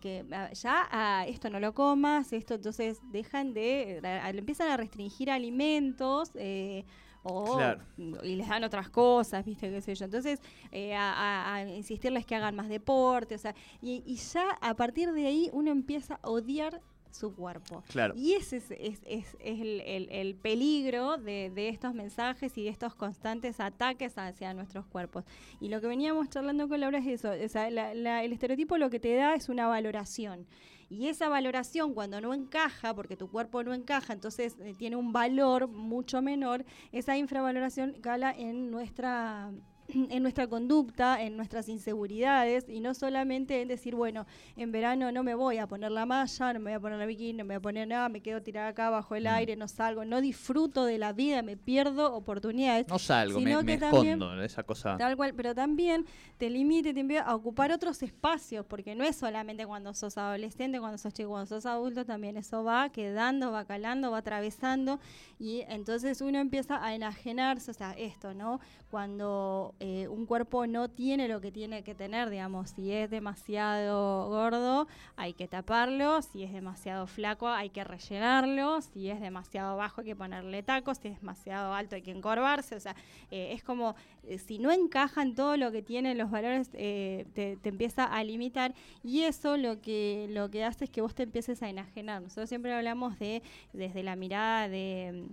que 0.00 0.24
ah, 0.32 0.50
ya 0.52 0.86
ah, 0.90 1.24
esto 1.26 1.50
no 1.50 1.58
lo 1.60 1.74
comas, 1.74 2.32
esto 2.32 2.54
entonces 2.54 2.98
dejan 3.10 3.54
de, 3.54 4.00
a- 4.04 4.26
a- 4.26 4.30
empiezan 4.30 4.68
a 4.70 4.76
restringir 4.76 5.30
alimentos. 5.30 6.30
eh, 6.34 6.84
o, 7.26 7.56
Claro. 7.56 7.82
y 8.22 8.36
les 8.36 8.48
dan 8.48 8.64
otras 8.64 8.88
cosas, 8.90 9.44
viste, 9.44 9.70
qué 9.70 9.80
sé 9.80 9.94
yo. 9.94 10.04
Entonces, 10.04 10.40
eh, 10.72 10.94
a, 10.96 11.64
insistirles 11.76 12.24
que 12.26 12.34
hagan 12.34 12.54
más 12.56 12.68
deporte, 12.68 13.34
o 13.34 13.38
sea, 13.38 13.54
y, 13.82 14.02
y 14.06 14.16
ya 14.16 14.50
a 14.60 14.74
partir 14.74 15.12
de 15.12 15.26
ahí 15.26 15.50
uno 15.52 15.70
empieza 15.70 16.18
a 16.22 16.28
odiar 16.30 16.80
su 17.10 17.34
cuerpo. 17.34 17.82
Claro. 17.88 18.12
Y 18.14 18.34
ese 18.34 18.58
es, 18.58 18.70
es- 18.72 19.00
es- 19.06 19.36
es 19.40 19.60
el, 19.60 19.80
el- 19.86 20.08
el 20.10 20.34
peligro 20.34 21.16
de, 21.16 21.50
de 21.54 21.70
estos 21.70 21.94
mensajes 21.94 22.58
y 22.58 22.64
de 22.64 22.68
estos 22.68 22.94
constantes 22.94 23.58
ataques 23.58 24.18
hacia 24.18 24.52
nuestros 24.52 24.84
cuerpos. 24.86 25.24
Y 25.58 25.68
lo 25.70 25.80
que 25.80 25.86
veníamos 25.86 26.28
charlando 26.28 26.68
con 26.68 26.78
Laura 26.80 26.98
es 26.98 27.06
eso, 27.06 27.30
o 27.30 27.48
sea, 27.48 27.70
la- 27.70 27.94
la- 27.94 28.22
el 28.22 28.32
estereotipo 28.32 28.76
lo 28.76 28.90
que 28.90 29.00
te 29.00 29.14
da 29.14 29.34
es 29.34 29.48
una 29.48 29.66
valoración. 29.66 30.46
Y 30.88 31.08
esa 31.08 31.28
valoración 31.28 31.94
cuando 31.94 32.20
no 32.20 32.32
encaja, 32.32 32.94
porque 32.94 33.16
tu 33.16 33.28
cuerpo 33.28 33.62
no 33.64 33.74
encaja, 33.74 34.12
entonces 34.12 34.56
eh, 34.60 34.74
tiene 34.78 34.96
un 34.96 35.12
valor 35.12 35.68
mucho 35.68 36.22
menor, 36.22 36.64
esa 36.92 37.16
infravaloración 37.16 37.94
cala 38.00 38.32
en 38.32 38.70
nuestra 38.70 39.50
en 40.10 40.22
nuestra 40.22 40.46
conducta, 40.46 41.22
en 41.22 41.36
nuestras 41.36 41.68
inseguridades 41.68 42.68
y 42.68 42.80
no 42.80 42.94
solamente 42.94 43.60
en 43.62 43.68
decir, 43.68 43.94
bueno, 43.94 44.26
en 44.56 44.72
verano 44.72 45.12
no 45.12 45.22
me 45.22 45.34
voy 45.34 45.58
a 45.58 45.66
poner 45.66 45.92
la 45.92 46.06
malla, 46.06 46.52
no 46.52 46.60
me 46.60 46.70
voy 46.70 46.76
a 46.76 46.80
poner 46.80 46.98
la 46.98 47.06
bikini, 47.06 47.34
no 47.38 47.44
me 47.44 47.54
voy 47.54 47.58
a 47.58 47.62
poner 47.62 47.88
nada, 47.88 48.08
me 48.08 48.20
quedo 48.20 48.42
tirada 48.42 48.68
acá 48.68 48.90
bajo 48.90 49.14
el 49.14 49.24
Mm. 49.24 49.28
aire, 49.28 49.56
no 49.56 49.68
salgo, 49.68 50.04
no 50.04 50.20
disfruto 50.20 50.84
de 50.84 50.98
la 50.98 51.12
vida, 51.12 51.42
me 51.42 51.56
pierdo 51.56 52.14
oportunidades. 52.14 52.88
No 52.88 52.98
salgo, 52.98 53.40
me, 53.40 53.56
me 53.62 53.78
también- 53.78 54.14
escondo, 54.14 54.42
esa 54.42 54.62
cosa. 54.62 54.96
Tal 54.96 55.16
cual, 55.16 55.34
pero 55.34 55.54
también 55.54 56.04
te 56.38 56.50
limite, 56.50 56.92
te 56.92 57.00
envía 57.00 57.22
a 57.22 57.34
ocupar 57.34 57.72
otros 57.72 58.02
espacios, 58.02 58.64
porque 58.66 58.94
no 58.94 59.04
es 59.04 59.16
solamente 59.16 59.66
cuando 59.66 59.94
sos 59.94 60.16
adolescente, 60.18 60.78
cuando 60.80 60.98
sos 60.98 61.12
chico, 61.14 61.30
cuando 61.30 61.46
sos 61.46 61.66
adulto, 61.66 62.04
también 62.04 62.36
eso 62.36 62.64
va 62.64 62.88
quedando, 62.90 63.52
va 63.52 63.64
calando, 63.64 64.10
va 64.10 64.18
atravesando, 64.18 65.00
y 65.38 65.62
entonces 65.68 66.20
uno 66.20 66.38
empieza 66.38 66.84
a 66.84 66.94
enajenarse, 66.94 67.70
o 67.70 67.74
sea, 67.74 67.92
esto, 67.92 68.34
¿no? 68.34 68.60
Cuando 68.90 69.74
eh, 69.80 70.08
un 70.08 70.26
cuerpo 70.26 70.66
no 70.66 70.88
tiene 70.88 71.28
lo 71.28 71.40
que 71.40 71.52
tiene 71.52 71.82
que 71.82 71.94
tener, 71.94 72.30
digamos, 72.30 72.70
si 72.70 72.92
es 72.92 73.10
demasiado 73.10 74.28
gordo, 74.28 74.86
hay 75.16 75.34
que 75.34 75.48
taparlo, 75.48 76.22
si 76.22 76.42
es 76.42 76.52
demasiado 76.52 77.06
flaco, 77.06 77.48
hay 77.48 77.70
que 77.70 77.84
rellenarlo, 77.84 78.80
si 78.80 79.10
es 79.10 79.20
demasiado 79.20 79.76
bajo, 79.76 80.00
hay 80.00 80.06
que 80.06 80.16
ponerle 80.16 80.62
tacos, 80.62 80.98
si 80.98 81.08
es 81.08 81.20
demasiado 81.20 81.74
alto, 81.74 81.96
hay 81.96 82.02
que 82.02 82.10
encorvarse, 82.10 82.74
o 82.76 82.80
sea, 82.80 82.96
eh, 83.30 83.52
es 83.52 83.62
como 83.62 83.94
eh, 84.24 84.38
si 84.38 84.58
no 84.58 84.70
encaja 84.72 85.22
en 85.22 85.34
todo 85.34 85.56
lo 85.56 85.70
que 85.72 85.82
tienen 85.82 86.18
los 86.18 86.30
valores, 86.30 86.70
te, 86.70 87.26
te 87.34 87.68
empieza 87.68 88.04
a 88.04 88.22
limitar 88.24 88.74
y 89.02 89.22
eso 89.22 89.56
lo 89.56 89.80
que, 89.80 90.26
lo 90.30 90.50
que 90.50 90.64
hace 90.64 90.84
es 90.84 90.90
que 90.90 91.00
vos 91.02 91.14
te 91.14 91.24
empieces 91.24 91.62
a 91.62 91.68
enajenar. 91.68 92.22
Nosotros 92.22 92.48
siempre 92.48 92.72
hablamos 92.74 93.18
de, 93.18 93.42
desde 93.72 94.02
la 94.02 94.16
mirada 94.16 94.68
de- 94.68 95.28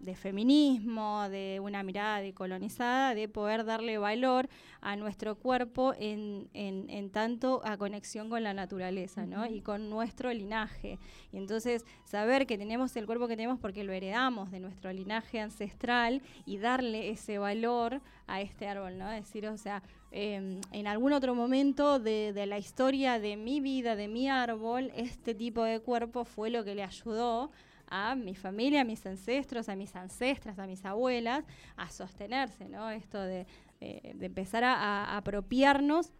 de 0.00 0.16
feminismo, 0.16 1.28
de 1.28 1.60
una 1.62 1.82
mirada 1.82 2.20
decolonizada, 2.20 3.14
de 3.14 3.28
poder 3.28 3.64
darle 3.64 3.98
valor 3.98 4.48
a 4.80 4.96
nuestro 4.96 5.36
cuerpo 5.36 5.94
en, 5.98 6.48
en, 6.54 6.88
en 6.88 7.10
tanto 7.10 7.60
a 7.64 7.76
conexión 7.76 8.30
con 8.30 8.42
la 8.42 8.54
naturaleza, 8.54 9.26
¿no? 9.26 9.46
Y 9.46 9.60
con 9.60 9.90
nuestro 9.90 10.32
linaje. 10.32 10.98
Y 11.32 11.36
entonces 11.36 11.84
saber 12.04 12.46
que 12.46 12.56
tenemos 12.56 12.96
el 12.96 13.06
cuerpo 13.06 13.28
que 13.28 13.36
tenemos 13.36 13.58
porque 13.60 13.84
lo 13.84 13.92
heredamos 13.92 14.50
de 14.50 14.60
nuestro 14.60 14.90
linaje 14.92 15.38
ancestral 15.38 16.22
y 16.46 16.56
darle 16.56 17.10
ese 17.10 17.38
valor 17.38 18.00
a 18.26 18.40
este 18.40 18.68
árbol, 18.68 18.96
¿no? 18.96 19.10
Decir, 19.10 19.46
o 19.46 19.58
sea, 19.58 19.82
eh, 20.12 20.60
en 20.72 20.86
algún 20.86 21.12
otro 21.12 21.34
momento 21.34 21.98
de, 21.98 22.32
de 22.32 22.46
la 22.46 22.58
historia 22.58 23.18
de 23.18 23.36
mi 23.36 23.60
vida, 23.60 23.96
de 23.96 24.08
mi 24.08 24.30
árbol, 24.30 24.90
este 24.96 25.34
tipo 25.34 25.62
de 25.62 25.80
cuerpo 25.80 26.24
fue 26.24 26.48
lo 26.48 26.64
que 26.64 26.74
le 26.74 26.84
ayudó 26.84 27.50
a 27.90 28.14
mi 28.14 28.34
familia, 28.34 28.82
a 28.82 28.84
mis 28.84 29.04
ancestros, 29.04 29.68
a 29.68 29.76
mis 29.76 29.94
ancestras, 29.96 30.58
a 30.58 30.66
mis 30.66 30.84
abuelas, 30.84 31.44
a 31.76 31.90
sostenerse, 31.90 32.68
¿no? 32.68 32.88
Esto 32.90 33.20
de, 33.20 33.46
eh, 33.80 34.14
empezar 34.20 34.64
a, 34.64 35.16
apropiarnos 35.16 36.12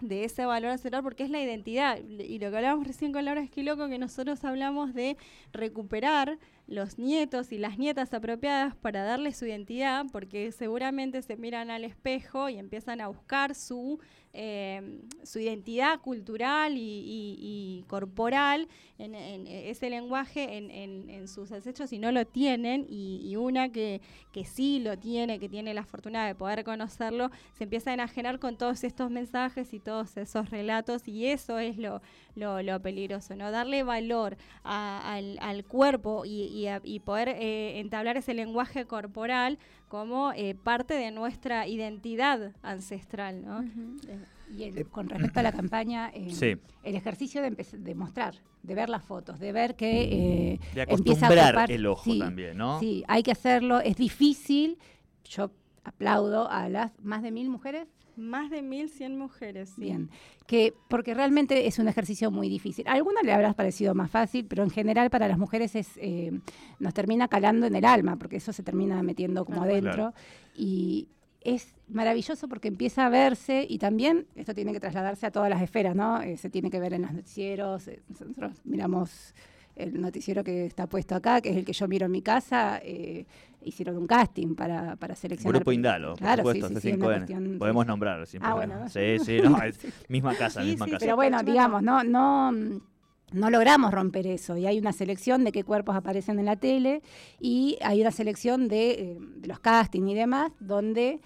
de 0.00 0.24
ese 0.24 0.44
valor 0.46 0.70
ancestral 0.70 1.02
porque 1.02 1.22
es 1.22 1.30
la 1.30 1.40
identidad. 1.40 1.98
Y 1.98 2.38
lo 2.38 2.50
que 2.50 2.56
hablábamos 2.56 2.86
recién 2.86 3.12
con 3.12 3.24
Laura 3.24 3.42
Esquiloco, 3.42 3.88
que 3.88 3.98
nosotros 3.98 4.42
hablamos 4.44 4.94
de 4.94 5.16
recuperar 5.52 6.38
los 6.72 6.98
nietos 6.98 7.52
y 7.52 7.58
las 7.58 7.78
nietas 7.78 8.14
apropiadas 8.14 8.74
para 8.74 9.04
darle 9.04 9.32
su 9.32 9.44
identidad, 9.44 10.06
porque 10.10 10.50
seguramente 10.52 11.20
se 11.22 11.36
miran 11.36 11.70
al 11.70 11.84
espejo 11.84 12.48
y 12.48 12.56
empiezan 12.56 13.02
a 13.02 13.08
buscar 13.08 13.54
su, 13.54 14.00
eh, 14.32 15.00
su 15.22 15.38
identidad 15.38 16.00
cultural 16.00 16.72
y, 16.76 17.84
corporal 17.88 18.68
en, 18.98 19.14
ese 19.46 19.90
lenguaje 19.90 20.56
en, 20.56 21.28
sus 21.28 21.52
ancestros 21.52 21.92
y 21.92 21.98
no 21.98 22.10
lo 22.10 22.24
tienen, 22.24 22.86
y, 22.88 23.36
una 23.36 23.70
que, 23.70 24.00
que 24.32 24.44
sí 24.44 24.80
lo 24.80 24.98
tiene, 24.98 25.38
que 25.38 25.48
tiene 25.48 25.74
la 25.74 25.84
fortuna 25.84 26.26
de 26.26 26.34
poder 26.34 26.64
conocerlo, 26.64 27.30
se 27.52 27.64
empieza 27.64 27.90
a 27.90 27.94
enajenar 27.94 28.38
con 28.38 28.56
todos 28.56 28.84
estos 28.84 29.10
mensajes 29.10 29.74
y 29.74 29.80
todos 29.80 30.16
esos 30.16 30.48
relatos, 30.50 31.06
y 31.06 31.26
eso 31.26 31.58
es 31.58 31.76
lo, 31.76 32.00
lo, 32.34 32.80
peligroso, 32.80 33.36
¿no? 33.36 33.50
Darle 33.50 33.82
valor 33.82 34.38
al, 34.62 35.38
al 35.40 35.64
cuerpo 35.64 36.24
y, 36.24 36.61
y 36.62 36.66
a- 36.68 36.80
y 36.84 37.00
poder 37.00 37.28
eh, 37.28 37.80
entablar 37.80 38.16
ese 38.16 38.34
lenguaje 38.34 38.86
corporal 38.86 39.58
como 39.88 40.32
eh, 40.34 40.54
parte 40.54 40.94
de 40.94 41.10
nuestra 41.10 41.66
identidad 41.66 42.52
ancestral, 42.62 43.44
¿no? 43.44 43.62
Eh, 43.62 44.18
Y 44.56 44.64
el- 44.64 44.86
con 44.88 45.08
respecto 45.08 45.40
a 45.40 45.42
la 45.42 45.52
campaña, 45.52 46.10
eh, 46.14 46.30
Sí. 46.30 46.56
el 46.84 46.94
ejercicio 46.94 47.42
de, 47.42 47.94
mostrar, 47.94 48.34
de 48.62 48.74
ver 48.74 48.88
las 48.88 49.02
fotos, 49.04 49.40
de 49.40 49.50
ver 49.52 49.74
que 49.76 50.02
eh, 50.02 50.60
De 50.74 50.82
empieza 50.82 51.26
a 51.26 51.28
acostumbrar 51.28 51.54
ocupar- 51.54 51.70
el 51.70 51.86
ojo 51.86 52.04
sí, 52.04 52.18
también, 52.18 52.56
¿no? 52.58 52.78
Sí, 52.78 53.02
hay 53.08 53.22
que 53.22 53.32
hacerlo, 53.32 53.80
es 53.80 53.96
difícil. 53.96 54.78
Yo 55.24 55.50
aplaudo 55.84 56.48
a 56.50 56.68
las 56.68 56.92
más 57.02 57.22
de 57.22 57.30
mil 57.32 57.48
mujeres, 57.50 57.88
Más 58.16 58.50
de 58.50 58.62
1.100 58.62 59.16
mujeres, 59.16 59.70
sí. 59.74 59.80
bien, 59.82 60.10
que 60.46 60.74
porque 60.88 61.14
realmente 61.14 61.66
es 61.66 61.78
un 61.78 61.88
ejercicio 61.88 62.30
muy 62.30 62.48
difícil. 62.48 62.86
A 62.88 62.92
algunas 62.92 63.24
le 63.24 63.32
habrá 63.32 63.52
parecido 63.54 63.94
más 63.94 64.10
fácil, 64.10 64.44
pero 64.46 64.62
en 64.62 64.70
general 64.70 65.08
para 65.10 65.28
las 65.28 65.38
mujeres 65.38 65.74
es 65.74 65.88
eh, 65.96 66.30
nos 66.78 66.92
termina 66.94 67.28
calando 67.28 67.66
en 67.66 67.74
el 67.74 67.84
alma, 67.84 68.16
porque 68.16 68.36
eso 68.36 68.52
se 68.52 68.62
termina 68.62 69.02
metiendo 69.02 69.44
como 69.44 69.62
Claro. 69.62 69.72
adentro. 69.72 70.14
Y 70.54 71.08
es 71.40 71.74
maravilloso 71.88 72.48
porque 72.48 72.68
empieza 72.68 73.06
a 73.06 73.08
verse 73.08 73.66
y 73.68 73.78
también 73.78 74.26
esto 74.36 74.54
tiene 74.54 74.72
que 74.72 74.78
trasladarse 74.80 75.26
a 75.26 75.30
todas 75.30 75.50
las 75.50 75.60
esferas, 75.62 75.96
¿no? 75.96 76.20
Eh, 76.22 76.36
se 76.36 76.50
tiene 76.50 76.70
que 76.70 76.78
ver 76.78 76.92
en 76.94 77.02
los 77.02 77.12
noticieros, 77.12 77.88
eh, 77.88 78.00
nosotros 78.08 78.60
miramos 78.64 79.34
el 79.76 80.00
noticiero 80.00 80.44
que 80.44 80.66
está 80.66 80.86
puesto 80.86 81.14
acá, 81.14 81.40
que 81.40 81.50
es 81.50 81.56
el 81.56 81.64
que 81.64 81.72
yo 81.72 81.88
miro 81.88 82.06
en 82.06 82.12
mi 82.12 82.22
casa, 82.22 82.78
eh, 82.82 83.24
hicieron 83.62 83.96
un 83.96 84.06
casting 84.06 84.54
para, 84.54 84.96
para 84.96 85.14
seleccionar. 85.14 85.54
Grupo 85.54 85.72
Indalo, 85.72 86.14
Claro, 86.16 86.42
por 86.42 86.54
supuesto, 86.56 86.80
sí, 86.80 86.88
sí, 86.88 86.94
una 86.94 87.06
C5N. 87.06 87.16
cuestión- 87.18 87.58
Podemos 87.58 87.86
nombrar 87.86 88.26
sin 88.26 88.44
Ah, 88.44 88.54
bueno. 88.54 88.88
Sí, 88.88 89.18
sí, 89.24 89.38
no, 89.42 89.56
es 89.62 89.78
misma 90.08 90.36
casa, 90.36 90.62
Sí, 90.62 90.70
misma 90.70 90.84
sí, 90.86 90.90
casa. 90.92 91.04
Pero 91.04 91.16
bueno, 91.16 91.42
digamos, 91.42 91.82
no, 91.82 92.02
no, 92.04 92.52
no 92.52 93.50
logramos 93.50 93.92
romper 93.92 94.26
eso. 94.26 94.56
Y 94.56 94.66
hay 94.66 94.78
una 94.78 94.92
selección 94.92 95.44
de 95.44 95.52
qué 95.52 95.64
cuerpos 95.64 95.96
aparecen 95.96 96.38
en 96.38 96.44
la 96.46 96.56
tele 96.56 97.02
y 97.40 97.78
hay 97.82 98.00
una 98.02 98.10
selección 98.10 98.68
de, 98.68 98.90
eh, 98.90 99.18
de 99.36 99.48
los 99.48 99.58
castings 99.60 100.10
y 100.10 100.14
demás, 100.14 100.52
donde 100.60 101.20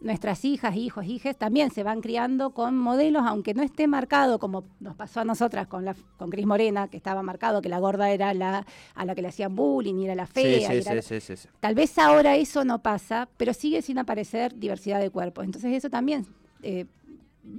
nuestras 0.00 0.44
hijas, 0.44 0.76
hijos, 0.76 1.04
hijas 1.06 1.36
también 1.36 1.70
se 1.70 1.82
van 1.82 2.00
criando 2.00 2.50
con 2.50 2.78
modelos, 2.78 3.22
aunque 3.26 3.52
no 3.54 3.62
esté 3.62 3.86
marcado 3.86 4.38
como 4.38 4.64
nos 4.80 4.96
pasó 4.96 5.20
a 5.20 5.24
nosotras 5.24 5.66
con 5.66 5.84
la 5.84 5.94
con 6.16 6.30
Cris 6.30 6.46
Morena, 6.46 6.88
que 6.88 6.96
estaba 6.96 7.22
marcado 7.22 7.60
que 7.60 7.68
la 7.68 7.78
gorda 7.78 8.10
era 8.10 8.32
la 8.34 8.64
a 8.94 9.04
la 9.04 9.14
que 9.14 9.22
le 9.22 9.28
hacían 9.28 9.54
bullying 9.54 9.96
y 9.96 10.04
era 10.06 10.14
la 10.14 10.26
Sí, 10.26 10.32
fea. 10.32 10.56
y 10.56 10.60
sí, 10.60 10.72
era 10.72 10.82
sí, 10.82 10.94
la- 10.96 11.02
sí, 11.02 11.20
sí, 11.20 11.36
sí. 11.36 11.48
Tal 11.60 11.74
vez 11.74 11.98
ahora 11.98 12.36
eso 12.36 12.64
no 12.64 12.80
pasa, 12.82 13.28
pero 13.36 13.52
sigue 13.52 13.82
sin 13.82 13.98
aparecer 13.98 14.58
diversidad 14.58 15.00
de 15.00 15.10
cuerpos. 15.10 15.44
Entonces 15.44 15.72
eso 15.74 15.90
también 15.90 16.26
eh, 16.62 16.86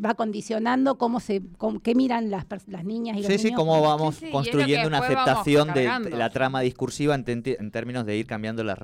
va 0.04 0.14
condicionando 0.16 0.98
cómo 0.98 1.20
se, 1.20 1.42
cómo- 1.58 1.80
qué 1.80 1.94
miran 1.96 2.32
las, 2.32 2.46
las 2.68 2.84
niñas 2.86 3.18
y 3.18 3.22
los 3.22 3.28
Sí, 3.32 3.38
sí, 3.38 3.44
niños. 3.46 3.60
cómo 3.60 3.82
vamos 3.82 4.16
Sí, 4.16 4.20
sí, 4.22 4.26
lo 4.26 4.30
que 4.32 4.36
construyendo 4.50 4.88
una 4.88 5.00
vamos 5.00 5.16
aceptación 5.16 5.74
de 5.74 6.10
la 6.18 6.30
trama 6.30 6.62
discursiva 6.62 7.14
en, 7.16 7.24
términos 7.72 8.06
de 8.06 8.18
ir 8.18 8.26
cambiando 8.26 8.64
los 8.64 8.78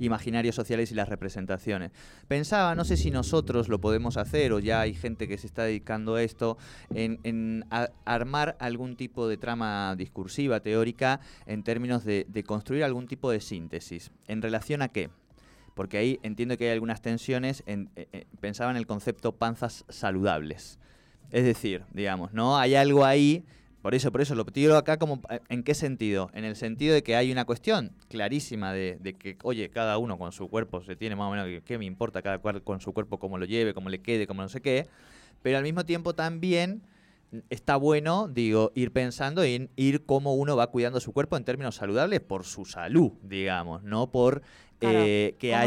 imaginarios 0.00 0.54
sociales 0.54 0.90
y 0.90 0.94
las 0.94 1.08
representaciones. 1.08 1.92
Pensaba, 2.28 2.74
no 2.74 2.84
sé 2.84 2.96
si 2.96 3.10
nosotros 3.10 3.68
lo 3.68 3.80
podemos 3.80 4.16
hacer 4.16 4.52
o 4.52 4.58
ya 4.58 4.80
hay 4.80 4.94
gente 4.94 5.28
que 5.28 5.38
se 5.38 5.46
está 5.46 5.64
dedicando 5.64 6.16
a 6.16 6.22
esto, 6.22 6.58
en, 6.94 7.64
armar 8.04 8.56
algún 8.60 8.96
tipo 8.96 9.28
de 9.28 9.36
trama 9.36 9.94
discursiva, 9.96 10.60
teórica, 10.60 11.20
en 11.46 11.62
términos 11.62 12.04
de, 12.04 12.26
construir 12.46 12.84
algún 12.84 13.06
tipo 13.06 13.30
de 13.30 13.40
síntesis. 13.40 14.10
¿En 14.28 14.42
relación 14.42 14.82
a 14.82 14.88
qué? 14.88 15.10
Porque 15.74 15.98
ahí 15.98 16.20
entiendo 16.22 16.56
que 16.56 16.64
hay 16.64 16.70
algunas 16.70 17.02
tensiones. 17.02 17.62
En, 17.66 17.90
eh, 17.96 18.08
eh, 18.12 18.26
pensaba 18.40 18.70
en 18.70 18.76
el 18.76 18.86
concepto 18.86 19.32
panzas 19.32 19.84
saludables. 19.88 20.78
Es 21.30 21.44
decir, 21.44 21.82
digamos, 21.92 22.32
¿no? 22.32 22.56
Hay 22.56 22.74
algo 22.74 23.04
ahí. 23.04 23.44
Por 23.86 23.94
eso, 23.94 24.10
por 24.10 24.20
eso 24.20 24.34
lo 24.34 24.44
tiro 24.44 24.76
acá 24.76 24.96
como 24.96 25.20
eh, 25.30 25.38
¿en 25.48 25.62
qué 25.62 25.72
sentido? 25.72 26.28
En 26.32 26.44
el 26.44 26.56
sentido 26.56 26.92
de 26.92 27.04
que 27.04 27.14
hay 27.14 27.30
una 27.30 27.44
cuestión 27.44 27.92
clarísima 28.08 28.72
de, 28.72 28.98
de 29.00 29.14
que, 29.14 29.38
oye, 29.44 29.70
cada 29.70 29.96
uno 29.98 30.18
con 30.18 30.32
su 30.32 30.48
cuerpo 30.48 30.82
se 30.82 30.96
tiene 30.96 31.14
más 31.14 31.28
o 31.28 31.30
menos 31.30 31.46
que 31.46 31.62
qué 31.64 31.78
me 31.78 31.84
importa 31.84 32.20
cada 32.20 32.40
cual 32.40 32.64
con 32.64 32.80
su 32.80 32.92
cuerpo 32.92 33.20
cómo 33.20 33.38
lo 33.38 33.44
lleve, 33.44 33.74
cómo 33.74 33.88
le 33.88 34.00
quede, 34.00 34.26
cómo 34.26 34.42
no 34.42 34.48
sé 34.48 34.60
qué. 34.60 34.88
Pero 35.40 35.58
al 35.58 35.62
mismo 35.62 35.84
tiempo 35.84 36.16
también 36.16 36.82
está 37.48 37.76
bueno, 37.76 38.26
digo, 38.26 38.72
ir 38.74 38.90
pensando 38.90 39.44
en 39.44 39.70
ir 39.76 40.04
cómo 40.04 40.34
uno 40.34 40.56
va 40.56 40.66
cuidando 40.72 40.98
su 40.98 41.12
cuerpo 41.12 41.36
en 41.36 41.44
términos 41.44 41.76
saludables 41.76 42.18
por 42.18 42.42
su 42.42 42.64
salud, 42.64 43.12
digamos, 43.22 43.84
no 43.84 44.10
por 44.10 44.42
Claro, 44.80 44.98
eh, 45.00 45.36
que 45.38 45.52
¿cómo 45.52 45.60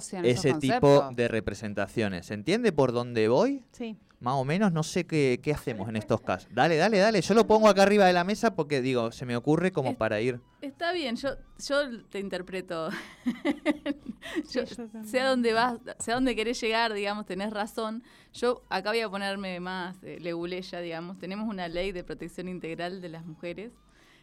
se 0.00 0.16
haya 0.16 0.30
ese 0.30 0.54
tipo 0.54 1.10
de 1.14 1.28
representaciones. 1.28 2.24
¿Se 2.26 2.34
entiende 2.34 2.72
por 2.72 2.92
dónde 2.92 3.28
voy? 3.28 3.62
Sí. 3.72 3.98
Más 4.20 4.34
o 4.34 4.44
menos, 4.44 4.72
no 4.72 4.82
sé 4.82 5.06
qué, 5.06 5.38
qué 5.40 5.52
hacemos 5.52 5.88
en 5.88 5.94
estos 5.96 6.20
casos. 6.20 6.48
Dale, 6.52 6.76
dale, 6.76 6.98
dale. 6.98 7.20
Yo 7.20 7.34
lo 7.34 7.46
pongo 7.46 7.68
acá 7.68 7.84
arriba 7.84 8.04
de 8.04 8.12
la 8.12 8.24
mesa 8.24 8.54
porque 8.56 8.80
digo, 8.80 9.12
se 9.12 9.24
me 9.26 9.36
ocurre 9.36 9.70
como 9.70 9.90
Es- 9.90 9.96
para 9.96 10.20
ir. 10.20 10.40
Está 10.60 10.92
bien, 10.92 11.14
yo, 11.14 11.28
yo 11.68 12.02
te 12.08 12.18
interpreto. 12.18 12.88
Yo- 14.52 14.66
Sí, 14.66 14.74
yo 14.76 15.02
sé 15.04 15.20
a 15.20 15.28
dónde 15.28 15.52
vas, 15.52 15.78
sé 16.00 16.10
a 16.12 16.16
dónde 16.16 16.34
querés 16.36 16.60
llegar, 16.60 16.92
digamos, 16.92 17.26
tenés 17.26 17.50
razón. 17.52 18.02
Yo 18.34 18.62
acá 18.68 18.90
voy 18.90 19.00
a 19.00 19.08
ponerme 19.08 19.60
más 19.60 19.96
eh, 20.02 20.18
leguleya, 20.20 20.80
digamos. 20.80 21.18
Tenemos 21.18 21.48
una 21.48 21.68
ley 21.68 21.92
de 21.92 22.04
protección 22.04 22.48
integral 22.48 23.00
de 23.00 23.08
las 23.08 23.24
mujeres, 23.24 23.72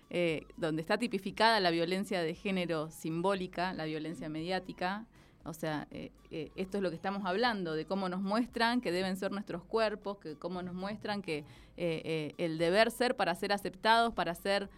eh, 0.10 0.44
donde 0.58 0.82
está 0.82 0.98
tipificada 0.98 1.60
la 1.60 1.72
violencia 1.72 2.22
de 2.22 2.36
género 2.36 2.92
simbólica, 2.92 3.74
la 3.74 3.86
violencia 3.86 4.30
mediática. 4.30 5.06
O 5.46 5.54
sea, 5.54 5.88
eh, 5.92 6.12
eh, 6.32 6.52
esto 6.56 6.78
es 6.78 6.84
lo 6.84 6.90
que 6.90 6.96
estamos 6.96 7.24
hablando, 7.24 7.76
de 7.76 7.86
cómo 7.86 8.10
nos 8.10 8.22
muestran 8.22 8.82
que 8.82 8.92
deben 8.92 9.16
ser 9.16 9.32
nuestros 9.32 9.64
cuerpos, 9.64 10.18
que 10.18 10.36
cómo 10.36 10.64
nos 10.64 10.74
muestran 10.74 11.22
que 11.22 11.46
eh, 11.78 12.34
el 12.40 12.58
deber 12.58 12.90
ser 12.90 13.16
para 13.16 13.36
ser 13.36 13.54
aceptados, 13.54 14.14
para 14.14 14.34
ser 14.34 14.70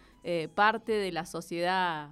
parte 0.56 0.92
de 0.92 1.14
la 1.14 1.26
sociedad 1.26 2.10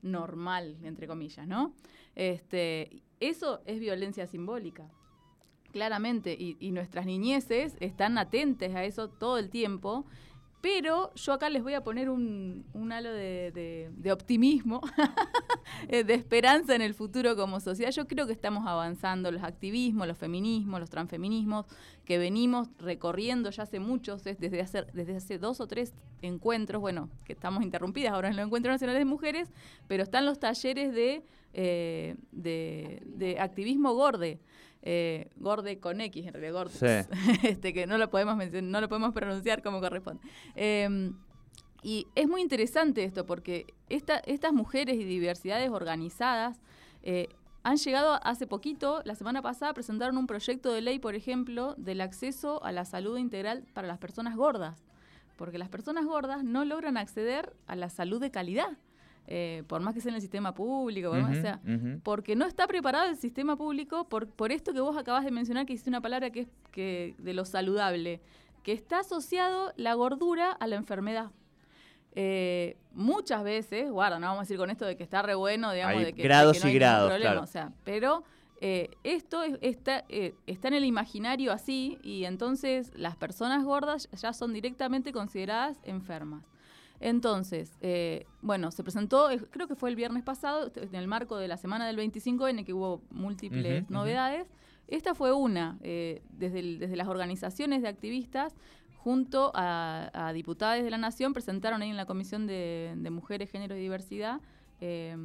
normal, 0.00 0.78
entre 0.82 1.06
comillas, 1.06 1.46
¿no? 1.46 1.74
Este, 2.14 3.02
eso 3.20 3.60
es 3.66 3.78
violencia 3.78 4.26
simbólica, 4.26 4.88
claramente, 5.70 6.34
y, 6.38 6.56
y 6.60 6.70
nuestras 6.70 7.04
niñeces 7.04 7.76
están 7.80 8.16
atentes 8.16 8.74
a 8.74 8.84
eso 8.84 9.10
todo 9.10 9.36
el 9.36 9.50
tiempo, 9.50 10.06
pero 10.60 11.14
yo 11.14 11.32
acá 11.32 11.50
les 11.50 11.62
voy 11.62 11.74
a 11.74 11.82
poner 11.84 12.10
un, 12.10 12.64
un 12.72 12.90
halo 12.90 13.12
de, 13.12 14.10
optimismo, 14.12 14.80
eh, 15.88 16.02
de 16.02 16.14
esperanza 16.14 16.74
en 16.74 16.82
el 16.82 16.94
futuro 16.94 17.36
como 17.36 17.60
sociedad. 17.60 17.92
Yo 17.92 18.08
creo 18.08 18.26
que 18.26 18.32
estamos 18.32 18.66
avanzando 18.66 19.30
los 19.30 19.44
activismos, 19.44 20.08
los 20.08 20.18
feminismos, 20.18 20.80
los 20.80 20.90
transfeminismos, 20.90 21.66
que 22.04 22.18
venimos 22.18 22.70
recorriendo 22.78 23.50
ya 23.50 23.62
hace 23.62 23.78
muchos, 23.78 24.26
es 24.26 24.40
desde 24.40 24.60
hace, 24.60 24.84
desde 24.92 25.16
hace 25.16 25.38
dos 25.38 25.60
o 25.60 25.68
tres 25.68 25.94
encuentros, 26.22 26.80
bueno, 26.80 27.08
que 27.24 27.34
estamos 27.34 27.62
interrumpidas 27.62 28.12
ahora 28.12 28.28
en 28.28 28.36
los 28.36 28.46
encuentros 28.46 28.72
nacionales 28.72 29.00
de 29.00 29.04
mujeres, 29.04 29.52
pero 29.86 30.02
están 30.02 30.26
los 30.26 30.40
talleres 30.40 30.92
de, 30.92 31.22
eh, 31.52 32.16
de, 32.32 33.02
de 33.04 33.38
activismo 33.38 33.94
gorde. 33.94 34.40
Eh, 34.82 35.28
gorde 35.36 35.78
con 35.80 36.00
X, 36.00 36.26
en 36.26 36.32
realidad, 36.34 36.52
gordes. 36.52 36.78
Sí. 36.78 37.08
este, 37.46 37.72
que 37.72 37.86
no 37.86 37.98
lo 37.98 38.10
podemos 38.10 38.36
mencionar, 38.36 38.70
no 38.70 38.80
lo 38.80 38.88
podemos 38.88 39.12
pronunciar 39.12 39.62
como 39.62 39.80
corresponde. 39.80 40.22
Eh, 40.54 41.12
y 41.82 42.06
es 42.14 42.28
muy 42.28 42.40
interesante 42.42 43.04
esto 43.04 43.24
porque 43.26 43.66
esta- 43.88 44.18
estas 44.18 44.52
mujeres 44.52 44.96
y 44.96 45.04
diversidades 45.04 45.70
organizadas 45.70 46.60
eh, 47.02 47.28
han 47.62 47.76
llegado 47.76 48.18
hace 48.24 48.46
poquito, 48.46 49.02
la 49.04 49.14
semana 49.14 49.42
pasada, 49.42 49.74
presentaron 49.74 50.16
un 50.16 50.26
proyecto 50.26 50.72
de 50.72 50.80
ley, 50.80 50.98
por 50.98 51.14
ejemplo, 51.14 51.74
del 51.76 52.00
acceso 52.00 52.62
a 52.64 52.72
la 52.72 52.84
salud 52.84 53.18
integral 53.18 53.64
para 53.74 53.86
las 53.88 53.98
personas 53.98 54.36
gordas. 54.36 54.84
Porque 55.36 55.58
las 55.58 55.68
personas 55.68 56.04
gordas 56.04 56.42
no 56.44 56.64
logran 56.64 56.96
acceder 56.96 57.54
a 57.66 57.76
la 57.76 57.90
salud 57.90 58.20
de 58.20 58.30
calidad, 58.30 58.76
eh, 59.30 59.62
por 59.66 59.80
más 59.82 59.92
que 59.94 60.00
sea 60.00 60.08
en 60.08 60.14
el 60.16 60.20
sistema 60.22 60.54
público, 60.54 61.10
por 61.10 61.20
más 61.20 61.32
Ujú, 61.32 61.40
sea 61.42 61.60
porque 62.02 62.34
no 62.34 62.46
está 62.46 62.66
preparado 62.66 63.10
el 63.10 63.16
sistema 63.16 63.56
público 63.56 64.08
por, 64.08 64.26
por 64.26 64.52
esto 64.52 64.72
que 64.72 64.80
vos 64.80 64.96
acabas 64.96 65.24
de 65.24 65.30
mencionar, 65.30 65.66
que 65.66 65.74
hiciste 65.74 65.90
una 65.90 66.00
palabra 66.00 66.30
que 66.30 66.40
es 66.40 66.48
que 66.72 67.14
de 67.18 67.34
lo 67.34 67.44
saludable, 67.44 68.20
que 68.62 68.72
está 68.72 69.00
asociado 69.00 69.72
la 69.76 69.92
gordura 69.94 70.52
a 70.52 70.66
la 70.66 70.76
enfermedad. 70.76 71.30
Eh, 72.14 72.76
muchas 72.92 73.44
veces, 73.44 73.90
guarda, 73.90 74.18
no 74.18 74.26
vamos 74.26 74.40
a 74.40 74.42
decir 74.44 74.56
con 74.56 74.70
esto 74.70 74.84
de 74.86 74.96
que 74.96 75.02
está 75.04 75.22
re 75.22 75.34
bueno, 75.34 75.72
digamos, 75.72 75.98
Hay 75.98 76.04
de 76.06 76.12
que, 76.14 76.22
grados 76.22 76.54
de 76.54 76.58
que 76.58 76.64
no 76.64 76.68
y 76.70 76.72
hay 76.72 76.78
grados, 76.78 77.08
problema, 77.10 77.30
claro. 77.32 77.44
o 77.44 77.46
sea, 77.46 77.72
pero 77.84 78.24
eh, 78.60 78.90
esto 79.04 79.42
es- 79.42 79.58
está, 79.60 80.04
eh, 80.08 80.34
está 80.46 80.68
en 80.68 80.74
el 80.74 80.84
imaginario 80.84 81.52
así 81.52 81.98
y 82.02 82.24
entonces 82.24 82.90
las 82.96 83.14
personas 83.14 83.62
gordas 83.62 84.08
ya 84.20 84.32
son 84.32 84.52
directamente 84.52 85.12
consideradas 85.12 85.78
enfermas. 85.84 86.44
Entonces, 87.00 87.76
eh, 87.80 88.26
bueno, 88.42 88.70
se 88.70 88.82
presentó, 88.82 89.30
eh, 89.30 89.38
creo 89.50 89.68
que 89.68 89.74
fue 89.76 89.90
el 89.90 89.96
viernes 89.96 90.22
pasado, 90.24 90.70
en 90.74 90.94
el 90.94 91.06
marco 91.08 91.36
de 91.36 91.48
la 91.48 91.56
semana 91.56 91.86
del 91.86 91.96
25 91.96 92.48
en 92.48 92.58
el 92.60 92.64
que 92.64 92.72
hubo 92.72 93.02
múltiples 93.10 93.84
novedades. 93.90 94.46
Esta 94.88 95.14
fue 95.14 95.32
una, 95.32 95.78
eh, 95.82 96.22
desde, 96.30 96.60
el- 96.60 96.78
desde 96.78 96.96
las 96.96 97.08
organizaciones 97.08 97.82
de 97.82 97.88
activistas, 97.88 98.54
junto 98.96 99.52
a, 99.54 100.10
a 100.12 100.32
diputadas 100.32 100.82
de 100.82 100.90
la 100.90 100.98
Nación, 100.98 101.32
presentaron 101.32 101.82
ahí 101.82 101.90
en 101.90 101.96
la 101.96 102.06
Comisión 102.06 102.46
de, 102.46 102.94
de 102.96 103.10
Mujeres, 103.10 103.50
Género 103.50 103.76
y 103.76 103.80
Diversidad 103.80 104.40
eh, 104.80 105.16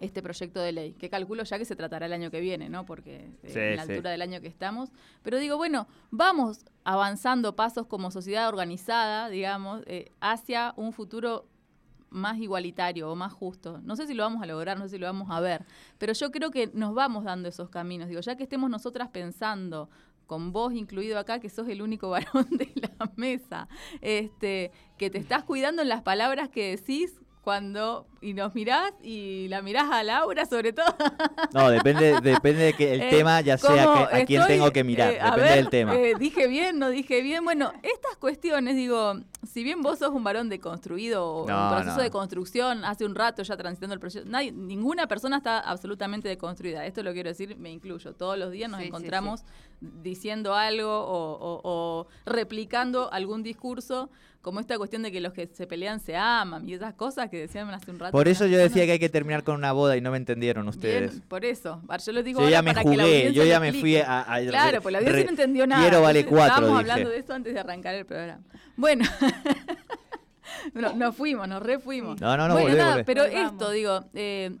este 0.00 0.22
proyecto 0.22 0.60
de 0.60 0.72
ley, 0.72 0.94
que 0.94 1.08
calculo 1.10 1.44
ya 1.44 1.58
que 1.58 1.64
se 1.64 1.76
tratará 1.76 2.06
el 2.06 2.12
año 2.12 2.30
que 2.30 2.40
viene, 2.40 2.68
¿no? 2.68 2.84
Porque 2.86 3.30
eh, 3.42 3.50
Sí, 3.50 3.58
en 3.58 3.76
la 3.76 3.84
sí. 3.84 3.92
altura 3.92 4.10
del 4.10 4.22
año 4.22 4.40
que 4.40 4.48
estamos. 4.48 4.90
Pero 5.22 5.38
digo, 5.38 5.56
bueno, 5.56 5.86
vamos 6.10 6.64
avanzando 6.84 7.54
pasos 7.54 7.86
como 7.86 8.10
sociedad 8.10 8.48
organizada, 8.48 9.28
digamos, 9.28 9.82
eh, 9.86 10.10
hacia 10.20 10.72
un 10.76 10.92
futuro 10.92 11.46
más 12.08 12.38
igualitario 12.38 13.10
o 13.10 13.14
más 13.14 13.32
justo. 13.32 13.80
No 13.84 13.94
sé 13.94 14.06
si 14.06 14.14
lo 14.14 14.24
vamos 14.24 14.42
a 14.42 14.46
lograr, 14.46 14.78
no 14.78 14.84
sé 14.84 14.90
si 14.96 14.98
lo 14.98 15.06
vamos 15.06 15.28
a 15.30 15.38
ver, 15.40 15.64
pero 15.98 16.12
yo 16.12 16.30
creo 16.32 16.50
que 16.50 16.70
nos 16.74 16.94
vamos 16.94 17.24
dando 17.24 17.48
esos 17.48 17.68
caminos. 17.68 18.08
Digo, 18.08 18.20
ya 18.20 18.36
que 18.36 18.42
estemos 18.42 18.68
nosotras 18.70 19.10
pensando, 19.10 19.90
con 20.26 20.52
vos 20.52 20.72
incluido 20.72 21.18
acá, 21.18 21.40
que 21.40 21.48
sos 21.50 21.68
el 21.68 21.82
único 21.82 22.08
varón 22.10 22.46
de 22.50 22.72
la 22.76 23.12
mesa, 23.16 23.68
este, 24.00 24.72
que 24.96 25.10
te 25.10 25.18
estás 25.18 25.44
cuidando 25.44 25.82
en 25.82 25.88
las 25.88 26.02
palabras 26.02 26.48
que 26.48 26.76
decís 26.76 27.20
cuando 27.42 28.06
y 28.20 28.34
nos 28.34 28.54
mirás 28.54 28.92
y 29.02 29.48
la 29.48 29.62
mirás 29.62 29.90
a 29.90 30.02
Laura 30.02 30.44
sobre 30.44 30.72
todo 30.74 30.84
No, 31.54 31.70
depende, 31.70 32.20
depende 32.20 32.62
de 32.64 32.72
que 32.74 32.92
el 32.94 33.00
Eh, 33.10 33.10
tema 33.10 33.40
ya 33.40 33.56
sea 33.56 34.08
que- 34.10 34.16
a 34.22 34.26
quién 34.26 34.46
tengo 34.46 34.70
que 34.72 34.84
mirar. 34.84 35.12
eh, 35.14 35.20
a 35.20 35.30
depende 35.30 35.42
ver, 35.48 35.54
del 35.56 35.68
tema. 35.70 35.96
eh, 35.96 36.14
dije 36.18 36.46
bien, 36.48 36.78
no 36.78 36.90
dije 36.90 37.22
bien. 37.22 37.42
Bueno, 37.44 37.72
estas 37.82 38.16
cuestiones, 38.18 38.76
digo, 38.76 39.14
si 39.50 39.64
bien 39.64 39.80
vos 39.80 39.98
sos 39.98 40.10
un 40.10 40.22
varón 40.22 40.48
deconstruido 40.50 41.26
o 41.26 41.46
No, 41.48 41.68
en 41.68 41.74
proceso 41.76 41.96
no. 41.96 42.02
de 42.02 42.10
construcción, 42.10 42.84
hace 42.84 43.06
un 43.06 43.14
rato 43.14 43.42
ya 43.42 43.56
transitando 43.56 43.94
el 43.94 44.00
proceso, 44.00 44.26
nadie, 44.28 44.52
ninguna 44.52 45.06
persona 45.06 45.38
está 45.38 45.60
absolutamente 45.60 46.28
deconstruida. 46.28 46.84
Esto 46.84 47.02
lo 47.02 47.12
quiero 47.14 47.30
decir, 47.30 47.56
me 47.56 47.70
incluyo. 47.70 48.12
Todos 48.14 48.36
los 48.38 48.50
días 48.52 48.70
nos 48.70 48.78
Sí, 48.80 48.84
sí, 48.84 48.88
encontramos 48.88 49.44
diciendo 49.80 50.54
algo 50.54 50.90
o, 50.90 51.32
o- 51.38 51.60
o 51.64 52.06
replicando 52.26 53.10
algún 53.12 53.42
discurso, 53.42 54.10
como 54.42 54.58
esta 54.60 54.78
cuestión 54.78 55.02
de 55.02 55.12
que 55.12 55.20
los 55.20 55.32
que 55.34 55.46
se 55.48 55.66
pelean 55.66 56.00
se 56.00 56.16
aman 56.16 56.66
y 56.68 56.72
esas 56.74 56.94
cosas 56.94 57.28
que 57.28 57.38
decían 57.38 57.68
hace 57.70 57.90
un 57.90 57.98
rato. 57.98 58.12
Por 58.12 58.26
eso 58.26 58.46
yo 58.46 58.52
decía 58.56 58.62
personas. 58.68 58.86
que 58.86 58.92
hay 58.92 58.98
que 58.98 59.08
terminar 59.10 59.44
con 59.44 59.54
una 59.56 59.72
boda 59.72 59.96
y 59.96 60.00
no 60.00 60.10
me 60.10 60.16
entendieron 60.16 60.66
ustedes. 60.68 61.10
Bien, 61.12 61.24
por 61.28 61.44
eso. 61.44 61.80
Vale, 61.84 62.02
Yo 62.04 62.12
lo 62.12 62.22
digo 62.22 62.40
Yo 62.40 62.44
ahora 62.46 62.52
ya 62.52 62.62
me 62.62 62.70
para 62.72 62.82
que 62.82 62.96
la 62.96 63.02
jugué, 63.04 63.16
audiencia 63.16 63.42
yo 63.42 63.48
ya 63.48 63.60
me 63.60 63.72
fui 63.74 63.96
a... 63.98 64.20
a- 64.34 64.40
Claro, 64.46 64.80
pues 64.80 64.92
la 64.92 64.98
audiencia 64.98 65.24
no 65.24 65.30
entendió 65.30 65.66
nada. 65.66 65.82
Quiero 65.82 66.02
vale 66.02 66.24
cuatro, 66.24 66.54
Estábamos 66.54 66.78
dije. 66.78 66.90
hablando 66.92 67.10
de 67.10 67.18
eso 67.18 67.32
antes 67.34 67.54
de 67.54 67.60
arrancar 67.60 67.94
el 67.94 68.06
programa. 68.06 68.42
Bueno, 68.76 69.04
no, 70.74 70.92
nos 70.94 71.14
fuimos, 71.16 71.46
nos 71.48 71.62
refuimos. 71.62 72.20
No, 72.20 72.36
no, 72.36 72.48
no, 72.48 72.54
bueno, 72.54 72.68
volvé, 72.68 72.78
nada, 72.78 72.90
volvé. 72.92 73.04
pero 73.04 73.24
esto, 73.24 73.70
digo, 73.70 74.04
eh, 74.14 74.52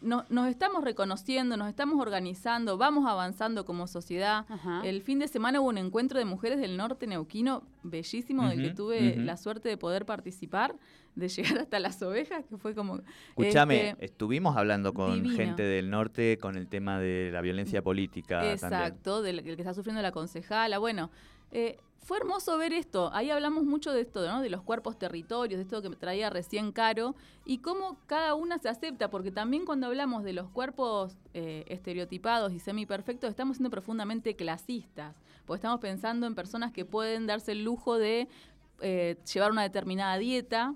no- 0.00 0.24
nos 0.28 0.48
estamos 0.48 0.82
reconociendo, 0.84 1.56
nos 1.56 1.68
estamos 1.68 2.00
organizando, 2.00 2.78
vamos 2.78 3.06
avanzando 3.06 3.64
como 3.64 3.86
sociedad. 3.86 4.46
Ajá. 4.48 4.82
El 4.84 5.02
fin 5.02 5.18
de 5.18 5.28
semana 5.28 5.60
hubo 5.60 5.68
un 5.68 5.78
encuentro 5.78 6.18
de 6.18 6.24
mujeres 6.24 6.58
del 6.60 6.76
norte 6.76 7.06
neuquino 7.06 7.62
bellísimo, 7.82 8.48
del 8.48 8.62
que 8.62 8.70
tuve 8.70 9.16
la 9.16 9.36
suerte 9.36 9.68
de 9.68 9.76
poder 9.76 10.06
participar, 10.06 10.74
de 11.14 11.28
llegar 11.28 11.58
hasta 11.58 11.78
las 11.80 12.00
ovejas, 12.02 12.44
que 12.46 12.56
fue 12.56 12.74
como... 12.74 13.00
Escúchame, 13.30 13.90
este, 13.90 14.04
estuvimos 14.04 14.56
hablando 14.56 14.94
con 14.94 15.22
divino. 15.22 15.36
gente 15.36 15.62
del 15.62 15.90
norte 15.90 16.38
con 16.38 16.56
el 16.56 16.68
tema 16.68 16.98
de 16.98 17.30
la 17.32 17.40
violencia 17.40 17.82
política 17.82 18.36
también. 18.36 18.54
Exacto, 18.54 19.22
del 19.22 19.36
del 19.44 19.56
que 19.56 19.62
está 19.62 19.74
sufriendo 19.74 20.02
la 20.02 20.12
concejala. 20.12 20.78
Bueno, 20.78 21.10
eh, 21.50 21.78
fue 22.02 22.18
hermoso 22.18 22.56
ver 22.58 22.72
esto. 22.72 23.10
Ahí 23.12 23.30
hablamos 23.30 23.64
mucho 23.64 23.92
de 23.92 24.00
esto, 24.00 24.26
¿no? 24.26 24.40
De 24.40 24.50
los 24.50 24.62
cuerpos 24.62 24.98
territorios, 24.98 25.58
de 25.58 25.62
esto 25.62 25.82
que 25.82 25.90
me 25.90 25.96
traía 25.96 26.30
recién 26.30 26.72
Caro, 26.72 27.14
y 27.44 27.58
cómo 27.58 27.98
cada 28.06 28.34
una 28.34 28.58
se 28.58 28.68
acepta, 28.68 29.10
porque 29.10 29.30
también 29.30 29.64
cuando 29.64 29.86
hablamos 29.86 30.24
de 30.24 30.32
los 30.32 30.48
cuerpos 30.48 31.16
eh, 31.34 31.64
estereotipados 31.68 32.52
y 32.52 32.58
semiperfectos, 32.58 33.30
estamos 33.30 33.58
siendo 33.58 33.70
profundamente 33.70 34.34
clasistas, 34.34 35.14
porque 35.46 35.58
estamos 35.58 35.80
pensando 35.80 36.26
en 36.26 36.34
personas 36.34 36.72
que 36.72 36.84
pueden 36.84 37.26
darse 37.26 37.52
el 37.52 37.64
lujo 37.64 37.98
de 37.98 38.28
eh, 38.80 39.16
llevar 39.32 39.52
una 39.52 39.62
determinada 39.62 40.16
dieta, 40.18 40.74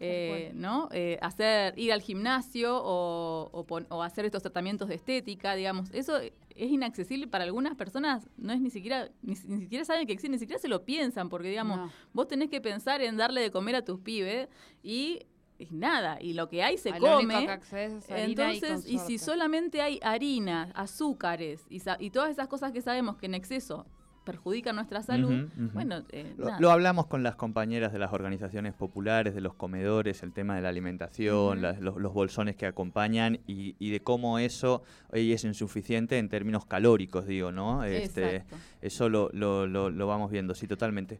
eh, 0.00 0.52
¿no? 0.54 0.88
Eh, 0.92 1.18
hacer, 1.22 1.78
ir 1.78 1.92
al 1.92 2.00
gimnasio 2.02 2.76
o, 2.82 3.48
o 3.52 3.64
pon- 3.66 3.86
o 3.90 4.02
hacer 4.02 4.24
estos 4.24 4.42
tratamientos 4.42 4.88
de 4.88 4.94
estética, 4.96 5.54
digamos. 5.54 5.90
Eso 5.92 6.18
es 6.18 6.32
inaccesible 6.70 7.26
para 7.26 7.44
algunas 7.44 7.74
personas, 7.76 8.28
no 8.36 8.52
es 8.52 8.60
ni 8.60 8.70
siquiera, 8.70 9.10
ni, 9.22 9.34
ni 9.46 9.60
siquiera 9.60 9.84
saben 9.84 10.06
que 10.06 10.12
existe, 10.12 10.30
ni 10.30 10.38
siquiera 10.38 10.60
se 10.60 10.68
lo 10.68 10.84
piensan, 10.84 11.28
porque 11.28 11.48
digamos, 11.48 11.78
No. 11.78 11.90
vos 12.12 12.28
tenés 12.28 12.48
que 12.50 12.60
pensar 12.60 13.00
en 13.02 13.16
darle 13.16 13.40
de 13.40 13.50
comer 13.50 13.76
a 13.76 13.84
tus 13.84 14.00
pibes 14.00 14.48
y, 14.82 15.20
y 15.58 15.66
nada, 15.70 16.18
y 16.20 16.32
lo 16.34 16.48
que 16.48 16.62
hay 16.62 16.76
se 16.78 16.90
A 16.90 16.98
come. 16.98 17.46
que 17.70 17.84
es 17.84 18.08
y 18.08 18.12
Entonces, 18.12 18.86
y, 18.86 18.98
si 18.98 19.18
solamente 19.18 19.80
hay 19.82 19.98
harina, 20.02 20.70
azúcares 20.74 21.64
y, 21.70 21.80
y 22.00 22.10
todas 22.10 22.30
esas 22.30 22.48
cosas 22.48 22.72
que 22.72 22.80
sabemos 22.82 23.16
que 23.16 23.26
en 23.26 23.34
exceso 23.34 23.86
perjudican 24.30 24.74
nuestra 24.76 25.02
salud, 25.02 25.48
bueno, 25.72 26.02
eh, 26.10 26.34
Lo, 26.58 26.70
hablamos 26.70 27.06
con 27.06 27.22
las 27.22 27.36
compañeras 27.36 27.92
de 27.92 27.98
las 28.00 28.12
organizaciones 28.12 28.74
populares, 28.74 29.34
de 29.34 29.40
los 29.40 29.54
comedores, 29.54 30.22
el 30.22 30.32
tema 30.32 30.56
de 30.56 30.60
la 30.62 30.68
alimentación, 30.68 31.62
las- 31.62 31.80
los, 31.80 31.96
los 31.96 32.12
bolsones 32.12 32.56
que 32.56 32.66
acompañan 32.66 33.38
y, 33.46 33.76
y 33.78 33.90
de 33.90 34.00
cómo 34.00 34.38
eso 34.38 34.82
hoy 35.12 35.32
es 35.32 35.44
insuficiente 35.44 36.18
en 36.18 36.28
términos 36.28 36.66
calóricos, 36.66 37.26
digo, 37.26 37.52
¿no? 37.52 37.84
Este, 37.84 38.36
Exacto. 38.36 38.56
eso 38.82 39.08
lo, 39.08 39.30
lo- 39.32 40.06
vamos 40.06 40.30
viendo, 40.30 40.54
sí, 40.54 40.66
totalmente. 40.66 41.18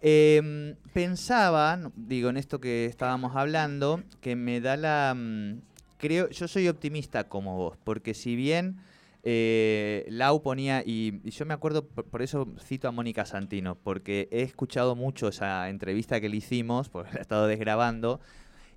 Eh, 0.00 0.74
pensaba, 0.92 1.78
digo, 1.96 2.28
en 2.28 2.36
esto 2.36 2.60
que 2.60 2.84
estábamos 2.86 3.34
hablando, 3.36 4.02
que 4.20 4.36
me 4.36 4.60
da 4.60 4.76
la... 4.76 5.14
mm, 5.16 5.60
Creo, 5.98 6.28
yo 6.30 6.46
soy 6.46 6.68
optimista 6.68 7.24
como 7.28 7.56
vos, 7.56 7.76
porque 7.82 8.14
si 8.14 8.36
bien 8.36 8.76
eh, 9.24 10.06
Lau 10.08 10.42
ponía, 10.42 10.82
y, 10.84 11.20
y 11.24 11.30
yo 11.30 11.44
me 11.46 11.54
acuerdo, 11.54 11.86
por, 11.86 12.22
eso 12.22 12.48
cito 12.60 12.88
a 12.88 12.92
Mónica 12.92 13.24
Santino, 13.24 13.76
porque 13.76 14.28
he 14.30 14.42
escuchado 14.42 14.94
mucho 14.94 15.28
esa 15.28 15.68
entrevista 15.68 16.20
que 16.20 16.28
le 16.28 16.36
hicimos, 16.36 16.88
porque 16.90 17.12
la 17.12 17.18
he 17.18 17.22
estado 17.22 17.46
desgrabando, 17.46 18.20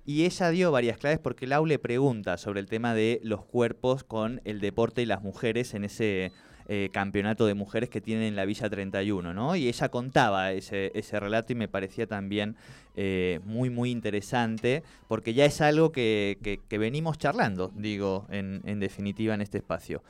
y 0.04 0.24
ella 0.24 0.50
dio 0.50 0.72
varias 0.72 0.98
claves 0.98 1.20
porque 1.20 1.46
Lau 1.46 1.64
le 1.64 1.78
pregunta 1.78 2.36
sobre 2.36 2.58
el 2.58 2.66
tema 2.66 2.92
de 2.92 3.20
los 3.22 3.44
cuerpos 3.44 4.02
con 4.02 4.40
el 4.44 4.60
deporte 4.60 5.02
y 5.02 5.06
las 5.06 5.22
mujeres 5.22 5.74
en 5.74 5.84
ese 5.84 6.32
eh, 6.66 6.88
campeonato 6.92 7.46
de 7.46 7.54
mujeres 7.54 7.88
que 7.88 8.00
tienen 8.00 8.24
en 8.24 8.34
la 8.34 8.44
Villa 8.44 8.68
31, 8.68 9.32
¿no? 9.32 9.54
Y 9.54 9.68
ella 9.68 9.90
contaba 9.90 10.50
ese, 10.50 10.90
relato 11.20 11.52
y 11.52 11.56
me 11.56 11.68
parecía 11.68 12.08
también 12.08 12.56
eh, 12.96 13.38
muy, 13.44 13.70
muy 13.70 13.92
interesante 13.92 14.82
porque 15.06 15.34
ya 15.34 15.44
es 15.44 15.60
algo 15.60 15.92
que, 15.92 16.60
venimos 16.70 17.18
charlando, 17.18 17.70
digo, 17.76 18.26
en 18.30 18.80
definitiva 18.80 19.34
en 19.34 19.40
este 19.40 19.58
espacio. 19.58 20.02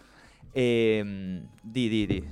Eh, 0.55 1.43
di, 1.63 1.89
di, 1.89 2.07
di. 2.07 2.25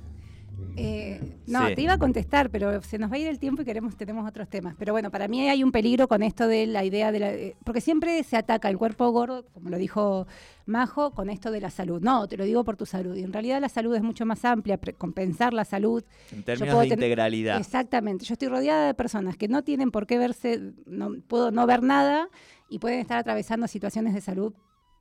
Eh, 0.76 1.20
no, 1.46 1.68
Sí. 1.68 1.74
te 1.74 1.82
iba 1.82 1.94
a 1.94 1.98
contestar, 1.98 2.50
pero 2.50 2.82
se 2.82 2.98
nos 2.98 3.10
va 3.10 3.16
a 3.16 3.18
ir 3.18 3.26
el 3.26 3.38
tiempo 3.38 3.62
y 3.62 3.64
queremos 3.64 3.96
tenemos 3.96 4.28
otros 4.28 4.48
temas. 4.48 4.74
Pero 4.78 4.92
bueno, 4.92 5.10
para 5.10 5.26
mí 5.26 5.48
hay 5.48 5.64
un 5.64 5.72
peligro 5.72 6.06
con 6.06 6.22
esto 6.22 6.46
de 6.46 6.66
la 6.66 6.84
idea 6.84 7.12
de 7.12 7.18
la... 7.18 7.32
eh, 7.32 7.56
porque 7.64 7.80
siempre 7.80 8.22
se 8.22 8.36
ataca 8.36 8.68
el 8.68 8.78
cuerpo 8.78 9.10
gordo, 9.10 9.44
como 9.52 9.70
lo 9.70 9.78
dijo 9.78 10.26
Majo, 10.66 11.12
con 11.12 11.30
esto 11.30 11.50
de 11.50 11.60
la 11.60 11.70
salud. 11.70 12.00
No, 12.02 12.28
te 12.28 12.36
lo 12.36 12.44
digo 12.44 12.62
por 12.62 12.76
tu 12.76 12.86
salud. 12.86 13.16
Y 13.16 13.22
en 13.22 13.32
realidad 13.32 13.60
la 13.60 13.68
salud 13.68 13.94
es 13.96 14.02
mucho 14.02 14.26
más 14.26 14.44
amplia, 14.44 14.78
compensar 14.96 15.52
la 15.54 15.64
salud. 15.64 16.04
En 16.30 16.42
términos 16.42 16.78
de 16.80 16.86
integralidad. 16.88 17.58
Exactamente. 17.58 18.24
Yo 18.24 18.34
estoy 18.34 18.48
rodeada 18.48 18.86
de 18.86 18.94
personas 18.94 19.36
que 19.36 19.48
no 19.48 19.62
tienen 19.64 19.90
por 19.90 20.06
qué 20.06 20.18
verse, 20.18 20.60
no 20.86 21.16
puedo 21.26 21.50
no 21.50 21.66
ver 21.66 21.82
nada 21.82 22.28
y 22.68 22.78
pueden 22.78 23.00
estar 23.00 23.18
atravesando 23.18 23.66
situaciones 23.66 24.14
de 24.14 24.20
salud 24.20 24.52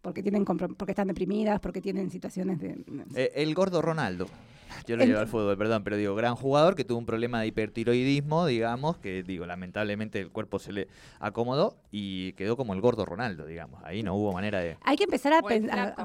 porque 0.02 0.24
tienen 0.24 0.46
porque 0.46 0.92
están 0.92 1.08
deprimidas, 1.08 1.60
porque 1.60 1.82
tienen 1.82 2.10
situaciones 2.10 2.60
de 2.60 2.78
Eh, 3.16 3.32
el 3.36 3.54
gordo 3.54 3.82
Ronaldo. 3.82 4.28
Yo 4.88 4.96
lo 4.96 5.04
El- 5.04 5.10
llevo 5.10 5.20
al 5.22 5.28
fútbol, 5.28 5.58
perdón, 5.58 5.84
pero 5.84 5.98
digo, 5.98 6.16
gran 6.16 6.36
jugador 6.36 6.76
que 6.76 6.84
tuvo 6.86 7.00
un 7.00 7.06
problema 7.06 7.42
de 7.42 7.48
hipertiroidismo, 7.48 8.46
digamos, 8.46 8.98
que 8.98 9.24
digo, 9.24 9.46
lamentablemente 9.46 10.20
el 10.20 10.30
cuerpo 10.30 10.60
se 10.60 10.72
le 10.72 10.88
acomodó 11.20 11.76
y 11.92 12.34
quedó 12.34 12.56
como 12.56 12.74
el 12.74 12.82
gordo 12.82 13.06
Ronaldo, 13.06 13.46
digamos. 13.46 13.84
Ahí 13.84 14.04
no 14.04 14.16
hubo 14.16 14.32
manera 14.32 14.60
de... 14.60 14.78
Hay 14.82 14.96
que 14.96 15.04
empezar 15.06 15.34
a 15.34 15.42
pensar. 15.42 15.96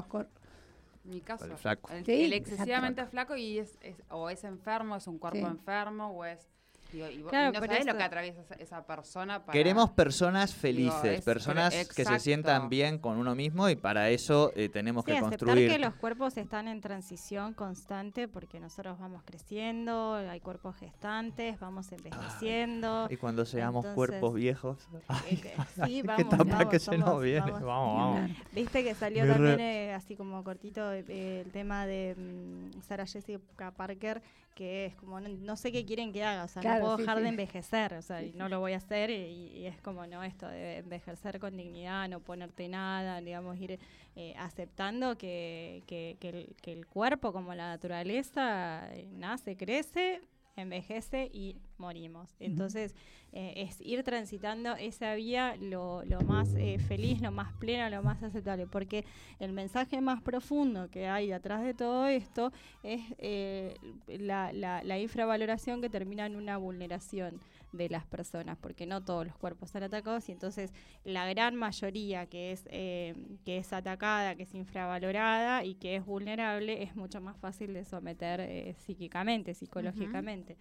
Mi 1.03 1.21
caso. 1.21 1.45
El 1.45 1.55
flaco. 1.57 1.91
El, 1.93 2.03
Sí, 2.03 2.11
el 2.25 2.33
exacto. 2.33 2.51
excesivamente 2.53 3.05
flaco 3.05 3.35
y 3.35 3.59
es, 3.59 3.77
es- 3.81 4.01
o 4.09 4.29
es 4.31 4.43
enfermo, 4.43 4.95
es 4.95 5.05
un 5.07 5.19
cuerpo 5.19 5.37
Sí. 5.39 5.45
enfermo 5.45 6.07
o 6.09 6.25
es... 6.25 6.47
digo, 6.95 7.07
y, 7.09 7.21
vos- 7.21 7.27
y 7.27 7.29
Claro, 7.29 7.51
no 7.53 7.59
sabés 7.65 7.85
lo 7.85 7.95
que 7.97 8.03
atraviesa 8.03 8.41
esa, 8.59 8.85
persona 8.85 9.45
para... 9.45 9.53
Queremos 9.53 9.91
personas 9.91 10.49
Digo, 10.51 10.61
felices, 10.61 11.19
es- 11.19 11.25
personas 11.25 11.73
que 11.95 12.05
se 12.05 12.19
sientan 12.19 12.69
bien 12.69 12.97
con 12.99 13.17
uno 13.17 13.35
mismo 13.35 13.69
y 13.69 13.75
para 13.75 14.09
eso 14.09 14.51
eh, 14.55 14.69
tenemos 14.69 15.05
Sí, 15.05 15.11
que 15.11 15.17
aceptar 15.17 15.39
construir... 15.39 15.69
que 15.69 15.79
los 15.79 15.93
cuerpos 15.95 16.37
están 16.37 16.67
en 16.67 16.81
transición 16.81 17.53
constante 17.53 18.27
porque 18.27 18.59
nosotros 18.59 18.97
vamos 18.99 19.21
creciendo, 19.23 20.15
hay 20.15 20.39
cuerpos 20.39 20.75
gestantes, 20.77 21.59
vamos 21.59 21.91
envejeciendo. 21.91 23.07
Y 23.09 23.17
cuando 23.17 23.45
seamos 23.45 23.85
Entonces- 23.85 23.95
cuerpos 23.95 24.33
viejos... 24.33 24.77
Eh, 25.29 25.37
que- 25.41 25.53
Ay, 25.81 25.89
sí, 25.89 26.01
qué 26.01 26.07
vamos, 26.07 26.29
tapa 26.29 26.43
vamos, 26.43 26.65
que 26.69 26.79
se 26.79 26.97
nos 26.97 27.21
viene. 27.21 27.51
vamos. 27.51 27.61
Vamos, 27.63 28.15
vamos. 28.15 28.31
Viste 28.53 28.83
que 28.83 28.95
salió 28.95 29.23
Me 29.25 29.33
también 29.33 29.57
re- 29.57 29.85
eh, 29.87 29.93
así 29.93 30.15
como 30.15 30.43
cortito 30.43 30.91
eh, 30.93 31.41
el 31.45 31.51
tema 31.51 31.85
de 31.85 32.15
mm, 32.15 32.81
Sarah 32.81 33.05
Jessica 33.05 33.71
Parker, 33.71 34.21
que 34.55 34.85
es 34.85 34.95
como, 34.95 35.19
no, 35.19 35.29
no 35.29 35.55
sé 35.57 35.71
qué 35.71 35.85
quieren 35.85 36.11
que 36.13 36.23
haga, 36.23 36.45
o 36.45 36.47
sea, 36.47 36.61
Claro, 36.61 36.79
no 36.79 36.85
puedo 36.85 36.97
sí, 36.97 37.01
dejar 37.03 37.17
sí. 37.17 37.23
de 37.23 37.29
envejecer, 37.29 37.93
o 37.93 38.01
sea, 38.01 38.23
y 38.23 38.31
no 38.33 38.49
lo 38.49 38.59
voy 38.59 38.73
a 38.73 38.77
hacer 38.77 39.09
y, 39.11 39.51
y 39.53 39.65
es 39.67 39.79
como, 39.81 40.07
no, 40.07 40.23
esto 40.23 40.47
de 40.47 40.77
envejecer 40.77 41.39
con 41.39 41.55
dignidad, 41.57 42.09
no 42.09 42.21
ponerte 42.21 42.67
nada, 42.69 43.21
digamos, 43.21 43.57
ir 43.59 43.79
eh, 44.15 44.33
aceptando 44.37 45.17
que, 45.17 45.83
que, 45.87 46.17
que 46.19 46.29
el, 46.29 46.55
que 46.61 46.71
el 46.73 46.87
cuerpo, 46.87 47.33
como 47.33 47.53
la 47.53 47.67
naturaleza, 47.67 48.87
eh, 48.93 49.07
nace, 49.11 49.57
crece, 49.57 50.21
envejece 50.55 51.29
y 51.33 51.57
morimos. 51.77 52.35
Entonces, 52.39 52.95
eh, 53.33 53.53
es 53.67 53.81
ir 53.81 54.03
transitando 54.03 54.75
esa 54.77 55.13
vía 55.15 55.57
lo, 55.59 56.03
lo 56.05 56.21
más 56.21 56.53
eh, 56.55 56.79
feliz, 56.79 57.21
lo 57.21 57.31
más 57.31 57.51
pleno, 57.53 57.89
lo 57.89 58.01
más 58.01 58.23
aceptable, 58.23 58.65
porque 58.65 59.03
el 59.39 59.51
mensaje 59.51 59.99
más 59.99 60.21
profundo 60.21 60.89
que 60.89 61.07
hay 61.07 61.27
detrás 61.27 61.63
de 61.63 61.73
todo 61.73 62.07
esto 62.07 62.53
es 62.83 63.01
eh, 63.17 63.75
la, 64.07 64.53
la- 64.53 64.83
la 64.83 64.97
infravaloración 64.99 65.81
que 65.81 65.89
termina 65.89 66.25
en 66.25 66.35
una 66.37 66.55
vulneración 66.57 67.41
de 67.75 67.89
las 67.89 68.05
personas, 68.05 68.57
porque 68.57 68.85
no 68.85 69.03
todos 69.03 69.25
los 69.25 69.37
cuerpos 69.37 69.71
son 69.71 69.83
atacados 69.83 70.27
y 70.29 70.31
entonces 70.31 70.73
la 71.03 71.27
gran 71.27 71.55
mayoría 71.55 72.25
que 72.27 72.51
es, 72.51 72.67
eh, 72.71 73.15
que 73.45 73.57
es 73.57 73.73
atacada, 73.73 74.35
que 74.35 74.43
es 74.43 74.53
infravalorada 74.53 75.63
y 75.63 75.75
que 75.75 75.95
es 75.95 76.05
vulnerable, 76.05 76.83
es 76.83 76.95
mucho 76.95 77.21
más 77.21 77.37
fácil 77.37 77.73
de 77.73 77.85
someter 77.85 78.39
eh, 78.41 78.75
psíquicamente, 78.85 79.53
psicológicamente. 79.53 80.57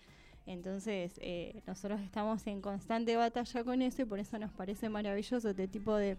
Entonces, 0.46 1.18
eh, 1.22 1.62
nosotros 1.66 2.00
estamos 2.02 2.46
en 2.46 2.60
constante 2.60 3.16
batalla 3.16 3.64
con 3.64 3.80
eso 3.80 4.02
y 4.02 4.04
por 4.04 4.18
eso 4.18 4.38
nos 4.38 4.52
parece 4.52 4.88
maravilloso 4.90 5.48
este 5.48 5.68
tipo 5.68 5.96
de, 5.96 6.18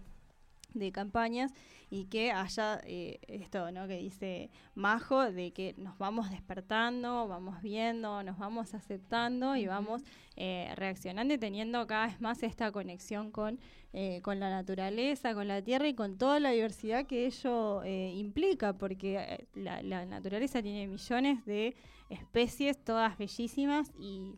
de 0.74 0.92
campañas 0.92 1.52
y 1.88 2.06
que 2.06 2.32
haya 2.32 2.80
eh, 2.84 3.18
esto 3.28 3.70
¿no? 3.70 3.86
que 3.86 3.98
dice 3.98 4.50
Majo, 4.74 5.30
de 5.30 5.52
que 5.52 5.74
nos 5.78 5.96
vamos 5.98 6.30
despertando, 6.30 7.28
vamos 7.28 7.62
viendo, 7.62 8.22
nos 8.22 8.38
vamos 8.38 8.74
aceptando 8.74 9.56
y 9.56 9.66
vamos 9.66 10.02
eh, 10.36 10.72
reaccionando 10.76 11.34
y 11.34 11.38
teniendo 11.38 11.86
cada 11.86 12.08
vez 12.08 12.20
más 12.20 12.42
esta 12.42 12.72
conexión 12.72 13.30
con, 13.30 13.58
eh, 13.92 14.20
con 14.22 14.40
la 14.40 14.50
naturaleza, 14.50 15.34
con 15.34 15.48
la 15.48 15.62
tierra 15.62 15.88
y 15.88 15.94
con 15.94 16.18
toda 16.18 16.40
la 16.40 16.50
diversidad 16.50 17.06
que 17.06 17.26
ello 17.26 17.82
eh, 17.84 18.12
implica, 18.14 18.72
porque 18.72 19.46
la, 19.54 19.82
la 19.82 20.04
naturaleza 20.04 20.62
tiene 20.62 20.86
millones 20.88 21.44
de 21.46 21.74
especies, 22.10 22.82
todas 22.82 23.16
bellísimas 23.18 23.90
y, 23.98 24.34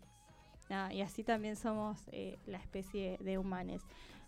y 0.93 1.01
así 1.01 1.25
también 1.25 1.57
somos 1.57 1.99
eh, 2.13 2.39
la 2.47 2.59
especie 2.59 3.19
de 3.21 3.39
humanos. 3.39 3.83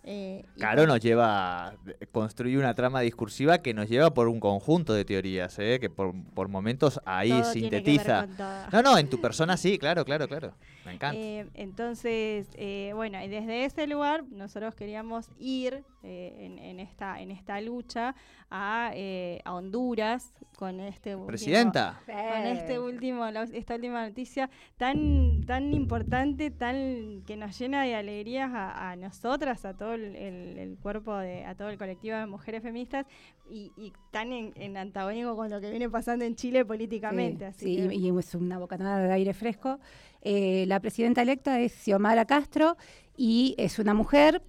Eh, 0.05 0.45
y 0.57 0.59
Claro, 0.59 0.87
nos 0.87 1.01
lleva 1.01 1.69
a 1.69 1.75
construir 2.13 2.59
una 2.59 2.75
trama 2.75 3.01
discursiva 3.01 3.59
que 3.59 3.75
nos 3.75 3.89
lleva 3.89 4.15
por 4.15 4.29
un 4.29 4.41
conjunto 4.41 4.95
de 4.95 5.05
teorías, 5.05 5.59
¿eh? 5.59 5.79
que 5.81 5.91
por, 5.91 6.15
por 6.35 6.49
momentos 6.49 7.01
ahí 7.05 7.31
todo 7.31 7.53
sintetiza. 7.53 8.27
No, 8.73 8.83
no, 8.83 8.99
en 8.99 9.09
tu 9.09 9.21
persona 9.21 9.57
sí, 9.57 9.79
claro, 9.79 10.05
claro, 10.05 10.27
claro. 10.27 10.55
Me 10.91 10.95
encanta. 10.97 11.19
Eh, 11.21 11.47
entonces, 11.55 12.49
eh, 12.55 12.93
bueno, 12.95 13.23
y 13.23 13.29
desde 13.29 13.65
ese 13.65 13.87
lugar 13.87 14.25
nosotros 14.31 14.75
queríamos 14.75 15.31
ir 15.39 15.83
eh, 16.03 16.35
en, 16.41 16.59
en 16.59 16.81
esta, 16.81 17.21
en 17.21 17.31
esta 17.31 17.61
lucha 17.61 18.15
a, 18.51 18.91
eh, 18.95 19.41
a 19.45 19.55
Honduras 19.55 20.33
con 20.57 20.81
este 20.81 21.15
último- 21.15 21.27
Presidenta. 21.27 22.01
con 22.07 22.47
este 22.47 22.79
último, 22.79 23.31
la- 23.31 23.45
esta 23.45 23.75
última 23.75 24.07
noticia 24.09 24.51
tan, 24.77 25.43
tan 25.47 25.73
importante, 25.73 26.51
tan 26.51 27.23
que 27.27 27.37
nos 27.37 27.59
llena 27.59 27.85
de 27.85 27.95
alegrías 27.95 28.51
a, 28.53 28.91
a 28.91 28.97
nosotras, 28.97 29.65
a 29.65 29.75
todo 29.77 29.95
el, 29.95 30.17
el- 30.17 30.59
el 30.59 30.77
cuerpo 30.79 31.17
de, 31.17 31.45
a 31.45 31.55
todo 31.55 31.69
el 31.71 31.79
colectivo 31.79 32.17
de 32.17 32.27
mujeres 32.27 32.63
feministas 32.63 33.07
y, 33.49 33.73
y 33.77 33.93
tan 34.11 34.33
en, 34.33 34.53
en 34.57 34.77
antagónico 34.77 35.37
con 35.37 35.51
lo 35.51 35.61
que 35.61 35.71
viene 35.71 35.89
pasando 35.89 36.25
en 36.25 36.35
Chile 36.35 36.65
políticamente. 36.65 37.47
así 37.47 37.65
Sí, 37.67 37.77
que- 37.89 37.95
y 37.95 38.09
y 38.11 38.19
es 38.19 38.35
una 38.35 38.59
bocanada 38.59 38.99
de 39.07 39.13
aire 39.13 39.33
fresco. 39.35 39.79
Eh, 40.23 40.65
la 40.67 40.81
presidenta 40.81 41.23
electa 41.23 41.61
es 41.61 41.73
Xiomara 41.73 42.25
Castro 42.25 42.77
y 43.17 43.55
es 43.59 43.79
una 43.79 43.95
mujer 43.95 44.43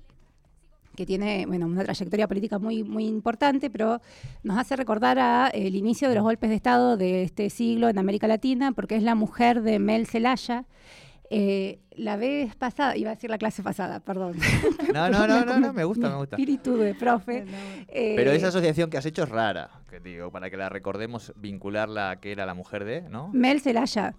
que 0.95 1.05
tiene 1.05 1.45
bueno, 1.45 1.67
una 1.67 1.83
trayectoria 1.83 2.27
política 2.27 2.59
muy, 2.59 2.83
muy 2.83 3.05
importante, 3.05 3.69
pero 3.69 4.01
nos 4.43 4.57
hace 4.57 4.75
recordar 4.75 5.19
a, 5.19 5.49
eh, 5.53 5.67
el 5.67 5.75
inicio 5.75 6.09
de 6.09 6.15
los 6.15 6.23
golpes 6.23 6.49
de 6.49 6.55
Estado 6.55 6.97
de 6.97 7.23
este 7.23 7.49
siglo 7.49 7.89
en 7.89 7.97
América 7.97 8.27
Latina, 8.27 8.71
porque 8.71 8.95
es 8.95 9.03
la 9.03 9.15
mujer 9.15 9.61
de 9.61 9.79
Mel 9.79 10.05
Zelaya. 10.07 10.65
Eh, 11.33 11.79
la 11.91 12.17
vez 12.17 12.55
pasada, 12.55 12.97
iba 12.97 13.09
a 13.09 13.15
decir 13.15 13.29
la 13.29 13.37
clase 13.37 13.63
pasada, 13.63 14.01
perdón. 14.01 14.35
No, 14.93 15.09
no, 15.09 15.25
no, 15.25 15.45
no, 15.45 15.57
no, 15.57 15.71
me 15.71 15.85
gusta, 15.85 16.09
me 16.09 16.15
gusta. 16.17 16.35
Espíritu 16.35 16.75
de 16.75 16.93
profe. 16.93 17.45
Eh, 17.87 18.13
Pero 18.17 18.31
esa 18.31 18.49
asociación 18.49 18.89
que 18.89 18.97
has 18.97 19.05
hecho 19.05 19.23
es 19.23 19.29
rara, 19.29 19.69
que 19.89 20.01
digo, 20.01 20.29
para 20.29 20.49
que 20.49 20.57
la 20.57 20.67
recordemos, 20.67 21.31
vincularla 21.37 22.11
a 22.11 22.19
que 22.19 22.33
era 22.33 22.45
la 22.45 22.53
mujer 22.53 22.83
de, 22.83 23.03
¿no? 23.03 23.29
Mel 23.31 23.61
Zelaya. 23.61 24.15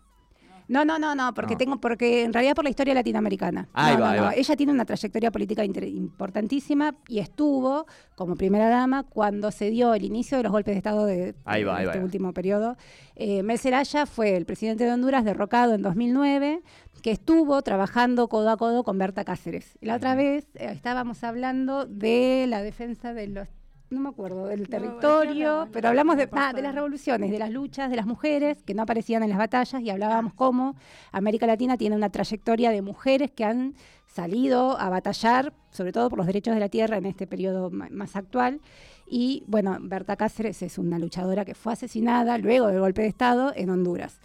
No, 0.73 0.85
no, 0.85 0.99
no, 0.99 1.15
no, 1.15 1.35
porque 1.35 1.55
No. 1.55 1.59
tengo, 1.59 1.81
porque 1.81 2.25
en 2.25 2.33
realidad 2.33 2.55
por 2.55 2.65
la 2.65 2.71
historia 2.71 2.95
latinoamericana. 2.95 3.69
Ahí 3.75 3.95
No, 3.95 4.01
va, 4.01 4.07
no, 4.07 4.13
ahí 4.13 4.21
va. 4.21 4.35
Ella 4.35 4.57
tiene 4.57 4.73
una 4.73 4.85
trayectoria 4.85 5.31
política 5.31 5.65
importantísima 5.65 6.95
y 7.09 7.19
estuvo 7.19 7.87
como 8.15 8.37
primera 8.37 8.69
dama 8.69 9.03
cuando 9.05 9.51
se 9.51 9.71
dio 9.71 9.95
el 9.95 10.05
inicio 10.05 10.37
de 10.39 10.45
los 10.45 10.53
golpes 10.53 10.75
de 10.75 10.79
Estado 10.79 11.05
de, 11.07 11.35
Ahí 11.45 11.65
va, 11.65 11.75
de 11.75 11.79
ahí 11.81 11.85
va, 11.87 11.91
este 11.93 11.99
ahí 11.99 11.99
va. 11.99 12.05
último 12.05 12.33
periodo. 12.33 12.77
Eh, 13.17 13.43
Mel 13.43 13.59
Zelaya 13.59 14.07
fue 14.07 14.37
el 14.37 14.47
presidente 14.47 14.85
de 14.85 14.93
Honduras 14.93 15.25
derrocado 15.25 15.75
en 15.75 15.83
2009 15.83 16.63
que 17.03 17.11
estuvo 17.11 17.61
trabajando 17.63 18.29
codo 18.29 18.51
a 18.51 18.57
codo 18.57 18.85
con 18.85 18.97
Berta 18.97 19.25
Cáceres. 19.25 19.77
Y 19.81 19.87
la 19.87 19.97
otra 19.97 20.15
vez 20.15 20.45
eh, 20.55 20.69
estábamos 20.73 21.25
hablando 21.25 21.85
de 21.85 22.47
la 22.49 22.63
defensa 22.63 23.13
de 23.13 23.27
los 23.27 23.49
no 23.93 24.01
me 24.01 24.09
acuerdo, 24.09 24.47
del 24.47 24.69
territorio, 24.69 25.69
pero 25.73 25.89
hablamos 25.89 26.17
de, 26.17 26.29
ah, 26.33 26.53
de 26.53 26.63
las 26.63 26.75
revoluciones, 26.75 27.31
de 27.31 27.39
las 27.39 27.51
luchas, 27.51 27.91
de 27.91 27.97
las 27.97 28.07
mujeres 28.07 28.63
que 28.63 28.75
no 28.75 28.83
aparecían 28.83 29.23
en 29.23 29.29
las 29.29 29.39
batallas 29.39 29.81
y 29.83 29.91
hablábamos 29.91 30.35
cómo 30.35 30.75
América 31.13 31.47
Latina 31.47 31.77
tiene 31.77 31.97
una 31.97 32.11
trayectoria 32.11 32.71
de 32.71 32.83
mujeres 32.83 33.31
que 33.31 33.45
han 33.45 33.75
salido 34.07 34.79
a 34.79 34.89
batallar, 34.91 35.53
sobre 35.71 35.93
todo 35.93 36.11
por 36.11 36.19
los 36.19 36.27
derechos 36.27 36.55
de 36.55 36.61
la 36.61 36.69
tierra 36.69 36.97
en 36.97 37.07
este 37.07 37.27
periodo 37.27 37.71
más 37.71 38.17
actual. 38.17 38.61
Y 39.07 39.43
bueno, 39.47 39.77
Berta 39.81 40.17
Cáceres 40.17 40.63
es 40.63 40.79
una 40.79 40.99
luchadora 40.99 41.45
que 41.45 41.55
fue 41.55 41.75
asesinada 41.75 42.39
luego 42.39 42.69
del 42.69 42.81
golpe 42.81 43.03
de 43.03 43.09
Estado 43.09 43.53
en 43.55 43.71
Honduras. 43.71 44.21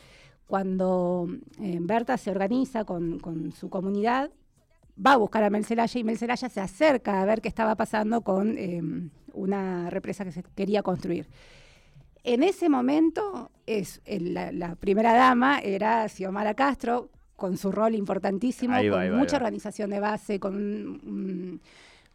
Cuando 0.45 1.27
eh, 1.61 1.77
Berta 1.81 2.17
se 2.17 2.31
organiza 2.31 2.85
con, 2.85 3.19
con 3.19 3.51
su 3.51 3.69
comunidad, 3.69 4.29
va 5.05 5.13
a 5.13 5.17
buscar 5.17 5.43
a 5.43 5.49
Mel 5.49 5.65
Zelaya 5.65 5.99
y 5.99 6.03
Mel 6.03 6.17
Zelaya 6.17 6.49
se 6.49 6.59
acerca 6.59 7.21
a 7.21 7.25
ver 7.25 7.41
qué 7.41 7.47
estaba 7.47 7.75
pasando 7.75 8.21
con 8.21 8.57
eh, 8.57 8.81
una 9.33 9.89
represa 9.89 10.23
que 10.25 10.31
se 10.31 10.43
quería 10.55 10.81
construir. 10.83 11.27
En 12.23 12.43
ese 12.43 12.67
momento, 12.67 13.51
es, 13.65 14.01
el- 14.05 14.33
la, 14.33 14.51
la 14.51 14.75
primera 14.75 15.13
dama 15.13 15.59
era 15.59 16.07
Xiomara 16.09 16.53
Castro, 16.55 17.09
con 17.35 17.55
su 17.57 17.71
rol 17.71 17.93
importantísimo, 17.95 18.73
va, 18.73 18.79
con 18.79 18.89
va, 19.13 19.17
mucha 19.17 19.35
organización 19.37 19.91
de 19.91 19.99
base, 19.99 20.39
con 20.39 20.55
un, 20.55 21.61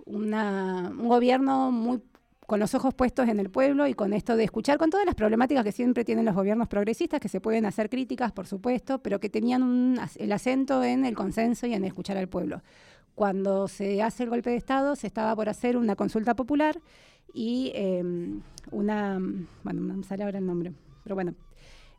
una- 0.05 0.91
un 0.91 1.09
gobierno 1.09 1.71
muy 1.71 2.03
con 2.47 2.59
los 2.61 2.75
ojos 2.75 2.93
puestos 2.95 3.29
en 3.29 3.39
el 3.41 3.51
pueblo 3.51 3.87
y 3.87 3.95
con 3.95 4.13
esto 4.13 4.37
de 4.37 4.45
escuchar, 4.45 4.77
con 4.79 4.91
todas 4.91 5.07
las 5.07 5.15
problemáticas 5.15 5.65
que 5.65 5.73
siempre 5.73 6.05
tienen 6.05 6.25
los 6.25 6.35
gobiernos 6.35 6.69
progresistas, 6.69 7.21
que 7.21 7.29
se 7.29 7.41
pueden 7.41 7.65
hacer 7.67 7.89
críticas, 7.89 8.33
por 8.33 8.47
supuesto, 8.47 8.99
pero 9.01 9.21
que 9.21 9.29
tenían 9.31 9.63
un 9.63 9.99
el 10.17 10.33
acento 10.33 10.83
en 10.85 11.05
el 11.05 11.15
consenso 11.15 11.67
y 11.67 11.75
en 11.75 11.85
escuchar 11.85 12.17
al 12.17 12.29
pueblo. 12.29 12.61
Cuando 13.15 13.69
se 13.69 14.03
hace 14.03 14.25
el 14.25 14.31
golpe 14.31 14.51
de 14.51 14.57
Estado, 14.57 14.97
se 14.97 15.07
estaba 15.07 15.35
por 15.37 15.49
hacer 15.49 15.77
una 15.77 15.97
consulta 15.97 16.35
popular 16.35 16.81
y 17.33 17.73
eh, 17.75 18.03
una, 18.71 19.19
bueno, 19.65 19.81
no 19.83 19.95
me 19.95 20.05
sale 20.05 20.25
ahora 20.25 20.39
el 20.39 20.47
nombre, 20.47 20.73
pero 21.05 21.15
bueno, 21.15 21.35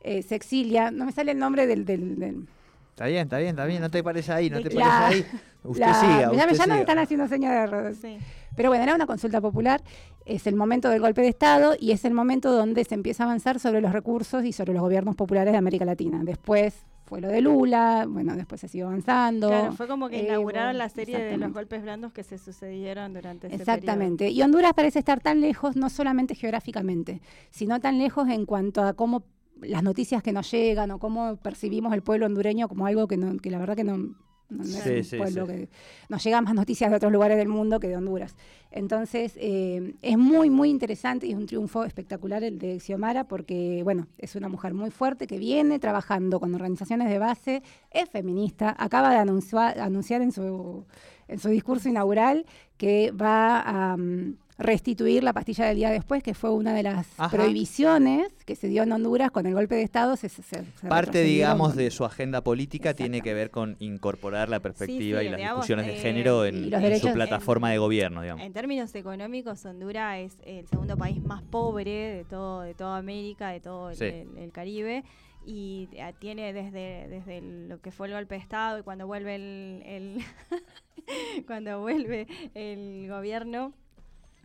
eh, 0.01 0.21
se 0.23 0.36
exilia, 0.36 0.91
no 0.91 1.06
me 1.06 1.12
sale 1.12 1.32
el 1.32 1.39
nombre 1.39 1.65
del... 1.67 1.86
del- 1.86 2.19
del- 2.19 2.47
Está 2.89 3.08
bien, 3.08 3.23
está 3.23 3.38
bien, 3.39 3.49
está 3.49 3.65
bien, 3.65 3.82
no 3.82 3.89
te 3.89 4.03
parece 4.03 4.32
ahí, 4.32 4.51
no 4.51 4.62
te 4.62 4.69
la- 4.69 4.86
parece 4.86 5.23
ahí. 5.23 5.39
Usted 5.63 5.79
la- 5.82 5.93
siga, 5.95 6.19
ya, 6.21 6.27
me- 6.29 6.34
usted 6.34 6.38
ya 6.38 6.45
nos 6.47 6.58
siga. 6.65 6.79
están 6.79 6.99
haciendo 6.99 7.27
señas 7.27 7.51
de 7.51 7.58
error. 7.58 7.95
Sí. 7.99 8.17
Pero 8.56 8.69
bueno, 8.69 8.84
era 8.84 8.93
una 8.93 9.08
consulta 9.08 9.41
popular, 9.41 9.82
es 10.25 10.47
el 10.47 10.55
momento 10.55 10.89
del 10.89 11.01
golpe 11.01 11.21
de 11.21 11.29
Estado 11.29 11.75
y 11.79 11.91
es 11.91 12.05
el 12.05 12.13
momento 12.13 12.51
donde 12.51 12.83
se 12.83 12.95
empieza 12.95 13.23
a 13.23 13.27
avanzar 13.27 13.59
sobre 13.59 13.81
los 13.81 13.91
recursos 13.91 14.45
y 14.45 14.53
sobre 14.53 14.73
los 14.73 14.81
gobiernos 14.81 15.15
populares 15.15 15.51
de 15.51 15.57
América 15.57 15.86
Latina. 15.86 16.21
Después 16.23 16.86
fue 17.05 17.19
lo 17.19 17.27
de 17.27 17.41
Lula, 17.41 18.05
bueno, 18.07 18.36
después 18.36 18.62
se 18.62 18.67
siguió 18.67 18.88
avanzando. 18.88 19.49
Claro, 19.49 19.73
fue 19.73 19.88
como 19.88 20.09
que 20.09 20.19
Evo, 20.19 20.27
inauguraron 20.27 20.77
la 20.77 20.89
serie 20.89 21.19
de 21.19 21.38
los 21.38 21.51
golpes 21.51 21.83
blandos 21.83 22.13
que 22.13 22.23
se 22.23 22.38
sucedieron 22.38 23.13
durante 23.13 23.47
ese 23.47 23.57
Exactamente. 23.57 24.29
Y 24.29 24.41
Honduras 24.41 24.73
parece 24.73 24.99
estar 24.99 25.19
tan 25.19 25.41
lejos, 25.41 25.75
no 25.75 25.89
solamente 25.89 26.36
geográficamente, 26.36 27.21
sino 27.51 27.79
tan 27.79 27.97
lejos 27.97 28.29
en 28.29 28.45
cuanto 28.45 28.83
a 28.83 28.93
cómo 28.93 29.23
las 29.62 29.83
noticias 29.83 30.23
que 30.23 30.31
nos 30.31 30.49
llegan 30.49 30.91
o 30.91 30.99
cómo 30.99 31.38
percibimos 31.38 31.93
el 31.93 32.01
pueblo 32.01 32.25
hondureño 32.25 32.67
como 32.67 32.86
algo 32.86 33.07
que, 33.07 33.17
no, 33.17 33.38
que 33.38 33.51
la 33.51 33.59
verdad 33.59 33.75
que 33.75 33.83
no, 33.83 34.15
no- 34.54 34.63
no 34.63 34.63
es 34.63 34.84
Sí, 34.84 34.89
un 34.89 35.04
sí, 35.04 35.18
pueblo 35.18 35.46
sí. 35.46 35.52
que 35.54 35.70
nos 36.10 36.24
llegan 36.24 36.44
más 36.44 36.54
noticias 36.56 36.89
de 36.89 36.96
otros 36.98 37.12
lugares 37.12 37.38
del 37.38 37.48
mundo 37.50 37.80
que 37.80 37.88
de 37.88 37.98
Honduras. 37.98 38.36
Entonces, 38.72 39.34
eh, 39.38 39.94
es 40.02 40.18
muy, 40.18 40.50
muy 40.50 40.70
interesante 40.70 41.28
y 41.28 41.32
es 41.32 41.38
un 41.38 41.46
triunfo 41.46 41.84
espectacular 41.84 42.44
el 42.44 42.58
de 42.58 42.80
Xiomara 42.80 43.26
porque, 43.28 43.82
bueno, 43.84 44.08
es 44.18 44.36
una 44.36 44.50
mujer 44.50 44.74
muy 44.74 44.89
fuerte 44.89 45.28
que 45.28 45.38
viene 45.38 45.78
trabajando 45.80 46.39
con 46.39 46.56
organizaciones 46.56 47.08
de 47.10 47.20
base, 47.20 47.62
es 47.92 48.10
feminista, 48.10 48.76
acaba 48.78 49.12
de 49.12 49.18
anunciar, 49.18 49.80
anunciar 49.80 50.22
en, 50.24 50.32
su, 50.32 50.86
en 51.28 51.39
su 51.39 51.50
discurso 51.50 51.88
inaugural 51.89 52.46
que 52.78 53.12
va 53.12 53.62
a 53.62 53.96
mm, 53.98 54.38
restituir 54.58 55.24
la 55.24 55.34
pastilla 55.34 55.66
del 55.66 55.78
día 55.78 55.89
después, 55.89 56.22
que 56.24 56.34
fue 56.34 56.52
una 56.52 56.74
de 56.74 56.84
las 56.84 57.08
Ajá. 57.20 57.36
prohibiciones 57.36 58.32
que 58.46 58.56
se 58.56 58.68
dio 58.68 58.84
en 58.84 58.92
Honduras 58.92 59.32
con 59.32 59.46
el 59.46 59.54
golpe 59.54 59.76
de 59.76 59.82
Estado. 59.84 60.16
Se, 60.16 60.30
se- 60.30 60.42
se 60.44 60.63
Parte, 60.88 61.22
digamos, 61.24 61.76
de 61.76 61.89
su 61.92 62.06
agenda 62.06 62.42
política 62.42 62.94
tiene 62.94 63.22
que 63.22 63.34
ver 63.34 63.50
con 63.50 63.76
incorporar 63.80 64.50
la 64.50 64.60
perspectiva 64.60 65.20
sí, 65.22 65.26
y 65.26 65.30
las 65.30 65.38
digamos, 65.38 65.58
discusiones 65.62 65.88
de 65.88 65.94
eh, 65.94 66.02
género 66.02 66.46
en, 66.46 66.70
los 66.70 66.82
en 66.84 67.00
su 67.00 67.12
plataforma 67.13 67.72
de 67.72 67.78
gobierno, 67.78 68.22
digamos. 68.22 68.44
En 68.46 68.54
términos 68.54 68.94
económicos, 68.96 69.66
Honduras 69.66 70.20
es 70.20 70.38
el 70.46 70.68
segundo 70.68 70.98
país 70.98 71.22
más 71.24 71.42
pobre 71.44 71.92
de 71.92 72.24
todo 72.26 72.62
de 72.62 72.74
toda 72.74 72.98
América, 72.98 73.50
de 73.50 73.60
todo 73.60 73.89
el, 73.89 73.96
Sí. 73.98 74.06
el- 74.06 74.38
el 74.38 74.52
Caribe 74.52 75.04
y 75.46 75.89
eh, 75.94 76.13
tiene 76.20 76.54
desde 76.54 77.08
desde 77.10 77.38
el- 77.39 77.70
lo 77.70 77.82
que 77.82 77.92
fue 77.92 78.08
el 78.08 78.13
golpe 78.13 78.36
de 78.36 78.42
estado 78.42 78.80
y 78.80 78.84
cuando 78.84 79.08
vuelve 79.08 79.36
el, 79.36 79.84
el- 79.86 80.18
cuando 81.48 81.82
vuelve 81.82 82.28
el 82.54 83.08
gobierno 83.10 83.74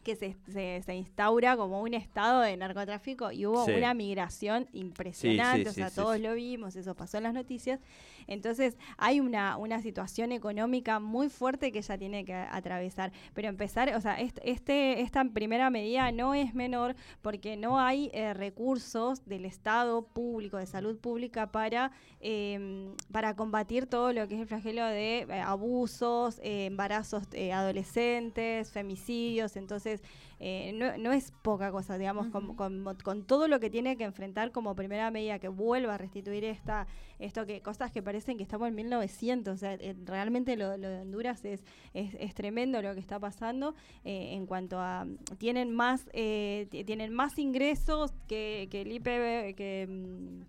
que 0.02 0.16
se, 0.16 0.36
se, 0.50 0.82
se 0.84 0.94
instaura 0.94 1.56
como 1.56 1.82
un 1.82 1.92
estado 1.94 2.40
de 2.42 2.56
narcotráfico 2.56 3.30
y 3.32 3.46
hubo 3.46 3.64
Sí. 3.66 3.72
una 3.72 3.94
migración 3.94 4.68
impresionante, 4.72 5.64
sí, 5.64 5.68
o 5.70 5.72
sea, 5.72 5.90
todos 5.90 6.18
lo 6.20 6.34
vimos, 6.34 6.76
eso 6.76 6.94
pasó 6.94 7.16
en 7.18 7.24
las 7.24 7.34
noticias. 7.34 7.80
Entonces, 8.28 8.76
hay 8.96 9.18
una, 9.20 9.56
una 9.56 9.80
situación 9.82 10.30
económica 10.30 11.00
muy 11.00 11.28
fuerte 11.28 11.72
que 11.72 11.78
ella 11.78 11.98
tiene 11.98 12.24
que 12.24 12.34
atravesar. 12.34 13.10
Pero 13.34 13.48
empezar, 13.48 13.92
o 13.96 14.00
sea, 14.00 14.20
est- 14.20 14.38
este, 14.44 15.00
esta 15.00 15.24
primera 15.24 15.70
medida 15.70 16.12
no 16.12 16.34
es 16.34 16.54
menor 16.54 16.94
porque 17.22 17.56
no 17.56 17.80
hay 17.80 18.10
eh, 18.12 18.34
recursos 18.34 19.24
del 19.26 19.44
Estado 19.44 20.02
público, 20.06 20.56
de 20.58 20.66
salud 20.66 20.98
pública, 20.98 21.50
para, 21.50 21.90
eh, 22.20 22.94
para 23.10 23.34
combatir 23.34 23.86
todo 23.86 24.12
lo 24.12 24.28
que 24.28 24.34
es 24.36 24.40
el 24.42 24.46
flagelo 24.46 24.84
de 24.86 25.20
eh, 25.20 25.40
abusos, 25.40 26.38
eh, 26.42 26.66
embarazos 26.66 27.24
adolescentes, 27.52 28.70
femicidios. 28.72 29.56
Entonces, 29.56 30.02
eh, 30.40 30.72
no, 30.74 30.96
no 30.98 31.12
es 31.12 31.32
poca 31.42 31.70
cosa, 31.72 31.98
digamos, 31.98 32.28
con, 32.28 32.54
con, 32.54 32.84
con 33.02 33.24
todo 33.24 33.48
lo 33.48 33.58
que 33.60 33.70
tiene 33.70 33.96
que 33.96 34.04
enfrentar 34.04 34.52
como 34.52 34.74
primera 34.74 35.10
medida 35.10 35.38
que 35.38 35.48
vuelva 35.48 35.94
a 35.94 35.98
restituir 35.98 36.44
esta, 36.44 36.86
esto 37.18 37.44
que 37.46 37.60
cosas 37.60 37.90
que 37.90 38.02
parecen 38.02 38.36
que 38.36 38.44
estamos 38.44 38.68
en 38.68 38.74
1900, 38.76 39.54
o 39.54 39.56
sea, 39.56 39.74
eh, 39.74 39.96
realmente 40.04 40.56
lo, 40.56 40.76
lo 40.76 40.88
de 40.88 41.00
Honduras 41.00 41.44
es, 41.44 41.64
es, 41.94 42.14
es 42.20 42.34
tremendo 42.34 42.80
lo 42.82 42.94
que 42.94 43.00
está 43.00 43.18
pasando 43.18 43.74
eh, 44.04 44.34
en 44.34 44.46
cuanto 44.46 44.78
a 44.78 45.06
tienen 45.38 45.72
más 45.72 46.08
eh, 46.12 46.66
ti- 46.70 46.84
tienen 46.84 47.12
más 47.12 47.38
ingresos 47.38 48.12
que, 48.28 48.68
que 48.70 48.82
el 48.82 48.92
IPB 48.92 49.54
que, 49.56 49.86
mm, 49.88 50.42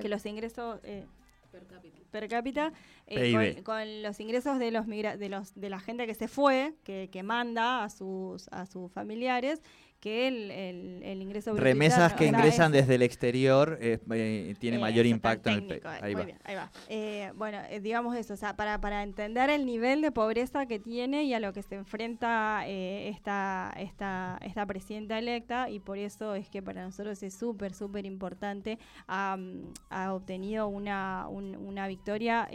que 0.00 0.08
los 0.08 0.24
ingresos 0.24 0.80
eh, 1.52 2.04
per 2.10 2.28
cápita 2.28 2.72
eh, 3.06 3.32
con, 3.54 3.62
con 3.64 4.02
los 4.02 4.18
ingresos 4.20 4.58
de 4.58 4.70
los 4.70 4.86
migra- 4.86 5.16
de 5.16 5.28
los 5.28 5.54
de 5.54 5.70
la 5.70 5.78
gente 5.80 6.06
que 6.06 6.14
se 6.14 6.28
fue 6.28 6.74
que, 6.84 7.08
que 7.12 7.22
manda 7.22 7.84
a 7.84 7.88
sus 7.90 8.48
a 8.52 8.66
sus 8.66 8.90
familiares 8.92 9.62
que 10.00 10.28
el, 10.28 10.50
el, 10.50 11.02
el 11.02 11.20
ingreso 11.22 11.50
bruto 11.52 11.62
Remesas 11.62 12.14
que 12.14 12.24
ingresan 12.26 12.74
es- 12.74 12.80
desde 12.80 12.94
el 12.94 13.02
exterior 13.02 13.76
eh, 13.82 13.98
eh, 14.12 14.54
tiene 14.58 14.78
eh, 14.78 14.80
mayor 14.80 15.04
impacto 15.04 15.50
en 15.50 15.56
el 15.56 15.62
PIB. 15.66 15.76
eh, 15.76 15.80
Ahí 16.00 16.12
muy 16.14 16.20
va. 16.22 16.26
bien, 16.26 16.38
ahí 16.44 16.54
va. 16.56 16.70
Eh, 16.88 17.32
bueno, 17.36 17.58
digamos 17.82 18.16
eso, 18.16 18.32
o 18.32 18.36
sea, 18.38 18.56
para, 18.56 18.80
para 18.80 19.02
entender 19.02 19.50
el 19.50 19.66
nivel 19.66 20.00
de 20.00 20.10
pobreza 20.10 20.64
que 20.64 20.78
tiene 20.78 21.24
y 21.24 21.34
a 21.34 21.40
lo 21.40 21.52
que 21.52 21.62
se 21.62 21.74
enfrenta 21.74 22.62
eh, 22.66 23.08
esta, 23.10 23.74
esta, 23.78 24.38
esta 24.42 24.64
presidenta 24.64 25.18
electa, 25.18 25.68
y 25.68 25.80
por 25.80 25.98
eso 25.98 26.34
es 26.34 26.48
que 26.48 26.62
para 26.62 26.82
nosotros 26.82 27.22
es 27.22 27.34
súper, 27.34 27.74
súper 27.74 28.06
importante, 28.06 28.78
ha, 29.06 29.36
ha 29.90 30.14
obtenido 30.14 30.66
una, 30.68 31.26
un- 31.28 31.56
una 31.56 31.86
victoria 31.88 32.48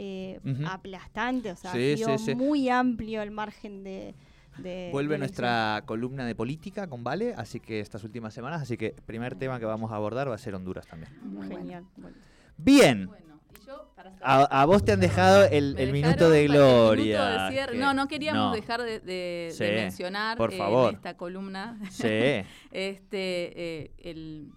aplastante, 0.66 1.52
o 1.52 1.56
sea, 1.56 1.72
Sí, 1.74 1.94
ha 1.94 1.98
sido 1.98 2.18
sí, 2.18 2.26
sí. 2.26 2.36
muy 2.36 2.70
amplio 2.70 3.22
el 3.22 3.32
margen 3.32 3.84
de... 3.84 4.16
de- 4.58 4.90
Vuelve 4.94 5.14
de 5.16 5.20
nuestra 5.20 5.84
columna 5.86 6.26
de 6.26 6.36
política 6.36 6.88
con 6.88 7.04
Vale, 7.04 7.34
así 7.38 7.60
que 7.60 7.80
estas 7.80 8.04
últimas 8.04 8.34
semanas, 8.34 8.62
así 8.62 8.78
que 8.78 8.88
el 8.88 9.02
primer 9.04 9.36
tema 9.36 9.60
que 9.60 9.66
vamos 9.66 9.92
a 9.92 9.96
abordar 9.96 10.30
va 10.30 10.36
a 10.36 10.38
ser 10.38 10.56
Honduras 10.56 10.88
también. 10.88 11.12
Muy. 11.24 11.48
Genial. 11.48 11.86
bueno. 11.98 12.18
Bien, 12.58 13.08
Bueno, 13.08 13.40
y 13.62 13.66
yo, 13.68 13.92
para 13.96 14.14
a, 14.22 14.62
a 14.62 14.66
vos 14.66 14.86
te 14.86 14.94
han 14.94 15.00
dejado 15.02 15.44
el, 15.46 15.76
minuto 15.92 16.30
de 16.30 16.44
minuto 16.44 16.58
gloria. 16.60 17.50
de 17.50 17.78
No, 17.78 17.94
no 17.94 18.08
queríamos 18.08 18.50
no. 18.52 18.56
dejar 18.56 18.82
de, 18.82 19.00
de- 19.02 19.48
de 19.48 19.52
Sí, 19.52 19.64
mencionar 19.64 20.38
por 20.38 20.54
eh, 20.54 20.58
favor. 20.58 20.90
en 20.92 20.96
esta 20.96 21.18
columna. 21.18 21.78
Sí, 21.92 22.08
este, 22.72 23.84
eh, 23.84 23.92
el- 23.98 24.52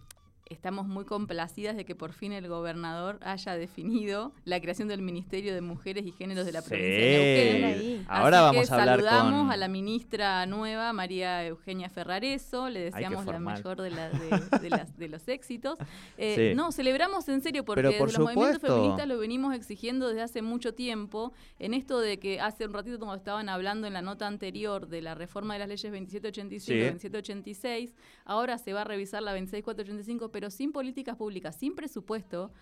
estamos 0.50 0.87
muy 0.87 1.04
complacidas 1.04 1.76
de 1.76 1.84
que 1.84 1.94
por 1.94 2.12
fin 2.12 2.32
el 2.32 2.48
gobernador 2.48 3.18
haya 3.22 3.54
definido 3.56 4.32
la 4.44 4.61
creación 4.61 4.88
del 4.88 5.02
Ministerio 5.02 5.54
de 5.54 5.61
Mujeres 5.61 6.06
y 6.06 6.12
Géneros 6.12 6.46
de 6.46 6.52
la 6.52 6.62
provincia 6.62 6.88
de 6.88 7.61
Neuquén. 7.61 7.64
Ahí. 7.64 8.04
Ahora 8.08 8.38
Así 8.38 8.56
vamos 8.56 8.68
que 8.68 8.74
a 8.74 8.78
hablar 8.80 8.96
saludamos 9.00 9.42
con... 9.42 9.50
a 9.52 9.56
la 9.56 9.68
ministra 9.68 10.46
nueva, 10.46 10.92
María 10.92 11.44
Eugenia 11.46 11.88
Ferrareso, 11.90 12.68
le 12.68 12.80
deseamos 12.80 13.26
la 13.26 13.38
mejor 13.38 13.80
de, 13.82 13.90
la- 13.90 14.11
de- 14.11 14.58
de 14.61 14.70
las- 14.70 14.96
de 14.96 15.08
los 15.08 15.28
éxitos. 15.28 15.78
Eh, 16.16 16.34
Sí. 16.50 16.54
No, 16.54 16.72
celebramos 16.72 17.28
en 17.28 17.40
serio 17.40 17.64
porque 17.64 17.82
Pero 17.82 17.98
por 17.98 18.08
desde 18.08 18.18
los 18.20 18.26
movimientos 18.34 18.62
feministas 18.62 19.08
lo 19.08 19.18
venimos 19.18 19.54
exigiendo 19.54 20.08
desde 20.08 20.22
hace 20.22 20.42
mucho 20.42 20.74
tiempo, 20.74 21.32
en 21.58 21.74
esto 21.74 21.98
de 22.00 22.18
que 22.18 22.40
hace 22.40 22.64
un 22.66 22.72
ratito 22.74 22.98
como 22.98 23.14
estaban 23.14 23.48
hablando 23.48 23.87
en 23.87 23.92
la 23.92 24.02
nota 24.02 24.26
anterior 24.26 24.88
de 24.88 25.02
la 25.02 25.14
reforma 25.14 25.54
de 25.54 25.61
las 25.61 25.68
leyes 25.68 25.82
2785 25.92 26.56
y 26.56 26.61
Sí. 26.61 26.78
2786, 26.84 27.94
ahora 28.24 28.58
se 28.58 28.72
va 28.72 28.82
a 28.82 28.84
revisar 28.84 29.22
la 29.22 29.32
26485, 29.32 30.30
pero 30.38 30.53
sin 30.53 30.70
políticas 30.70 31.16
públicas, 31.16 31.57
sin 31.57 31.74
presupuesto, 31.74 32.53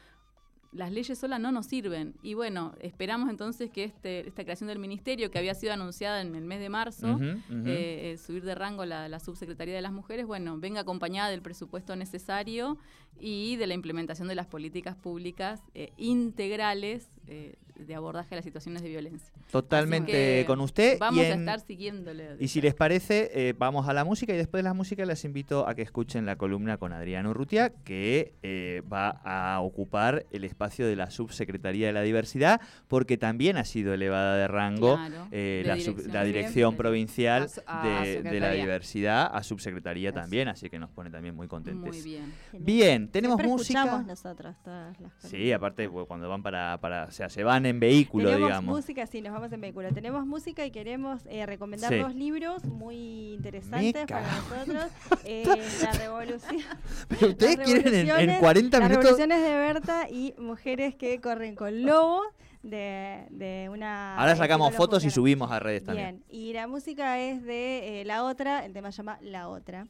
las 0.73 0.91
leyes 0.91 1.19
solas 1.19 1.39
no 1.39 1.53
nos 1.53 1.67
sirven. 1.67 2.15
Y 2.23 2.33
bueno, 2.33 2.75
esperamos 2.81 3.29
entonces 3.29 3.71
que 3.71 3.85
este, 3.85 4.27
esta 4.27 4.45
creación 4.45 4.69
del 4.69 4.79
ministerio, 4.79 5.31
que 5.31 5.39
había 5.39 5.55
sido 5.55 5.75
anunciada 5.75 6.23
en 6.23 6.35
el 6.35 6.45
mes 6.47 6.61
de 6.61 6.71
marzo, 6.71 7.19
eh, 7.21 7.43
eh, 7.67 8.17
subir 8.17 8.45
de 8.45 8.55
rango 8.55 8.87
la, 8.87 9.11
la 9.11 9.21
subsecretaría 9.21 9.75
de 9.75 9.83
las 9.83 9.93
mujeres, 9.93 10.25
bueno, 10.25 10.59
venga 10.59 10.81
acompañada 10.81 11.29
del 11.29 11.43
presupuesto 11.43 11.97
necesario 11.97 12.79
y 13.21 13.57
de 13.57 13.67
la 13.67 13.75
implementación 13.75 14.27
de 14.27 14.37
las 14.37 14.47
políticas 14.47 14.97
públicas 14.97 15.61
eh, 15.75 15.93
integrales 15.99 17.11
eh, 17.29 17.55
de 17.77 17.95
abordaje 17.95 18.35
a 18.35 18.37
las 18.37 18.45
situaciones 18.45 18.83
de 18.83 18.89
violencia. 18.89 19.33
Totalmente 19.51 20.45
con 20.47 20.61
usted. 20.61 20.99
Vamos 20.99 21.23
y 21.25 21.27
a 21.27 21.35
estar 21.35 21.61
siguiéndole. 21.61 22.37
Y 22.41 22.49
si 22.49 22.61
les 22.61 22.75
parece, 22.75 23.31
eh, 23.35 23.55
vamos 23.57 23.89
a 23.89 23.93
la 23.93 24.05
música 24.05 24.33
y 24.33 24.37
después 24.37 24.61
de 24.61 24.69
la 24.69 24.75
música 24.75 25.05
les 25.05 25.25
invito 25.25 25.69
a 25.69 25.75
que 25.75 25.83
escuchen 25.83 26.25
la 26.27 26.37
columna 26.37 26.79
con 26.79 26.93
Adriano 26.93 27.31
Urrutia, 27.31 27.71
que 27.85 28.33
eh, 28.43 28.83
va 28.91 29.21
a 29.25 29.61
ocupar 29.61 30.25
el 30.31 30.45
espacio 30.45 30.87
de 30.87 30.97
la 30.97 31.11
Subsecretaría 31.11 31.87
de 31.89 31.93
la 31.93 32.03
Diversidad, 32.03 32.61
porque 32.89 33.19
también 33.19 33.57
ha 33.59 33.65
sido 33.65 33.93
elevada 33.93 34.37
de 34.37 34.49
rango 34.49 34.97
Claro, 34.97 35.29
eh, 35.33 35.63
de 35.65 35.69
la, 35.69 35.75
sub- 35.77 35.97
dirección. 35.97 36.15
la 36.15 36.23
Bien, 36.23 36.35
Dirección 36.35 36.71
bien. 36.71 36.79
Provincial 36.79 37.43
A 37.43 37.49
su- 37.49 37.61
a 37.67 37.83
de, 38.05 38.23
de 38.23 38.41
la. 38.41 38.51
Diversidad 38.57 39.31
a 39.33 39.43
Subsecretaría 39.43 40.11
Eso. 40.11 40.19
también, 40.21 40.49
así 40.49 40.71
que 40.71 40.79
nos 40.79 40.91
pone 40.91 41.11
también 41.11 41.35
muy 41.35 41.47
contentos. 41.47 41.89
Muy 41.95 42.03
bien. 42.03 42.33
Bien, 42.53 43.09
tenemos 43.09 43.37
Siempre 43.37 43.53
música. 43.53 43.81
escuchamos 43.81 44.07
nosotros 44.07 44.57
todas 44.65 44.99
las 45.01 45.13
Sí, 45.19 45.53
aparte 45.53 45.89
cuando 45.89 46.29
van 46.29 46.43
para, 46.43 46.79
sea, 47.17 47.29
se 47.29 47.43
van 47.45 47.67
en 47.67 47.81
vehículo, 47.81 48.27
Tenemos 48.29 48.49
digamos. 48.49 48.75
música, 48.77 49.07
sí, 49.07 49.21
nos 49.23 49.33
vamos 49.33 49.51
en 49.53 49.61
vehículo. 49.61 49.93
Tenemos 49.93 50.27
música 50.27 50.65
y 50.67 50.71
queremos 50.71 51.23
eh, 51.27 51.47
recomendar 51.47 51.93
Sí. 51.93 51.99
dos 51.99 52.15
libros 52.15 52.65
muy 52.65 53.35
interesantes 53.35 54.07
para 54.07 54.27
nosotros. 54.27 54.87
Eh, 55.25 55.45
la 55.83 55.93
revolución. 55.99 56.61
Pero 57.09 57.29
ustedes 57.31 57.59
las 57.59 57.67
quieren 57.67 57.87
en, 57.89 57.95
en 58.01 58.07
revoluciones- 58.07 58.39
40 58.41 58.79
Las 58.79 58.89
minutos. 58.91 59.11
revoluciones 59.19 59.43
de 59.43 59.55
Berta 59.55 60.09
y 60.11 60.35
mujeres 60.39 60.95
que 60.95 61.21
corren 61.21 61.57
con 61.57 61.83
lobos 61.85 62.27
de, 62.63 63.27
de 63.31 63.69
una. 63.73 64.17
Ahora 64.17 64.37
sacamos 64.37 64.69
escritora 64.69 64.77
fotos 64.77 65.05
y 65.05 65.11
subimos 65.11 65.51
a 65.51 65.59
redes 65.59 65.85
también. 65.85 66.23
Bien, 66.29 66.41
y 66.43 66.53
la 66.53 66.67
música 66.69 67.19
es 67.19 67.43
de 67.43 68.03
eh, 68.03 68.05
La 68.05 68.23
Otra, 68.25 68.65
el 68.65 68.73
tema 68.73 68.93
se 68.93 68.99
llama 68.99 69.19
La 69.23 69.49
Otra. 69.49 69.87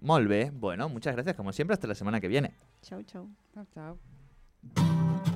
Molve, 0.00 0.50
bueno, 0.54 0.88
muchas 0.88 1.14
gracias 1.14 1.34
como 1.34 1.52
siempre, 1.52 1.74
hasta 1.74 1.86
la 1.86 1.94
semana 1.94 2.20
que 2.20 2.28
viene. 2.28 2.52
Chau, 2.82 3.02
chau. 3.02 3.28
Chao, 3.54 3.66
chao. 3.74 5.27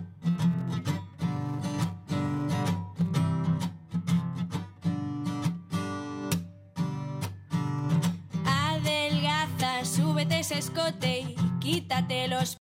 Súbete 10.23 10.39
ese 10.39 10.59
escote 10.59 11.21
y 11.21 11.35
quítate 11.59 12.29
los 12.29 12.55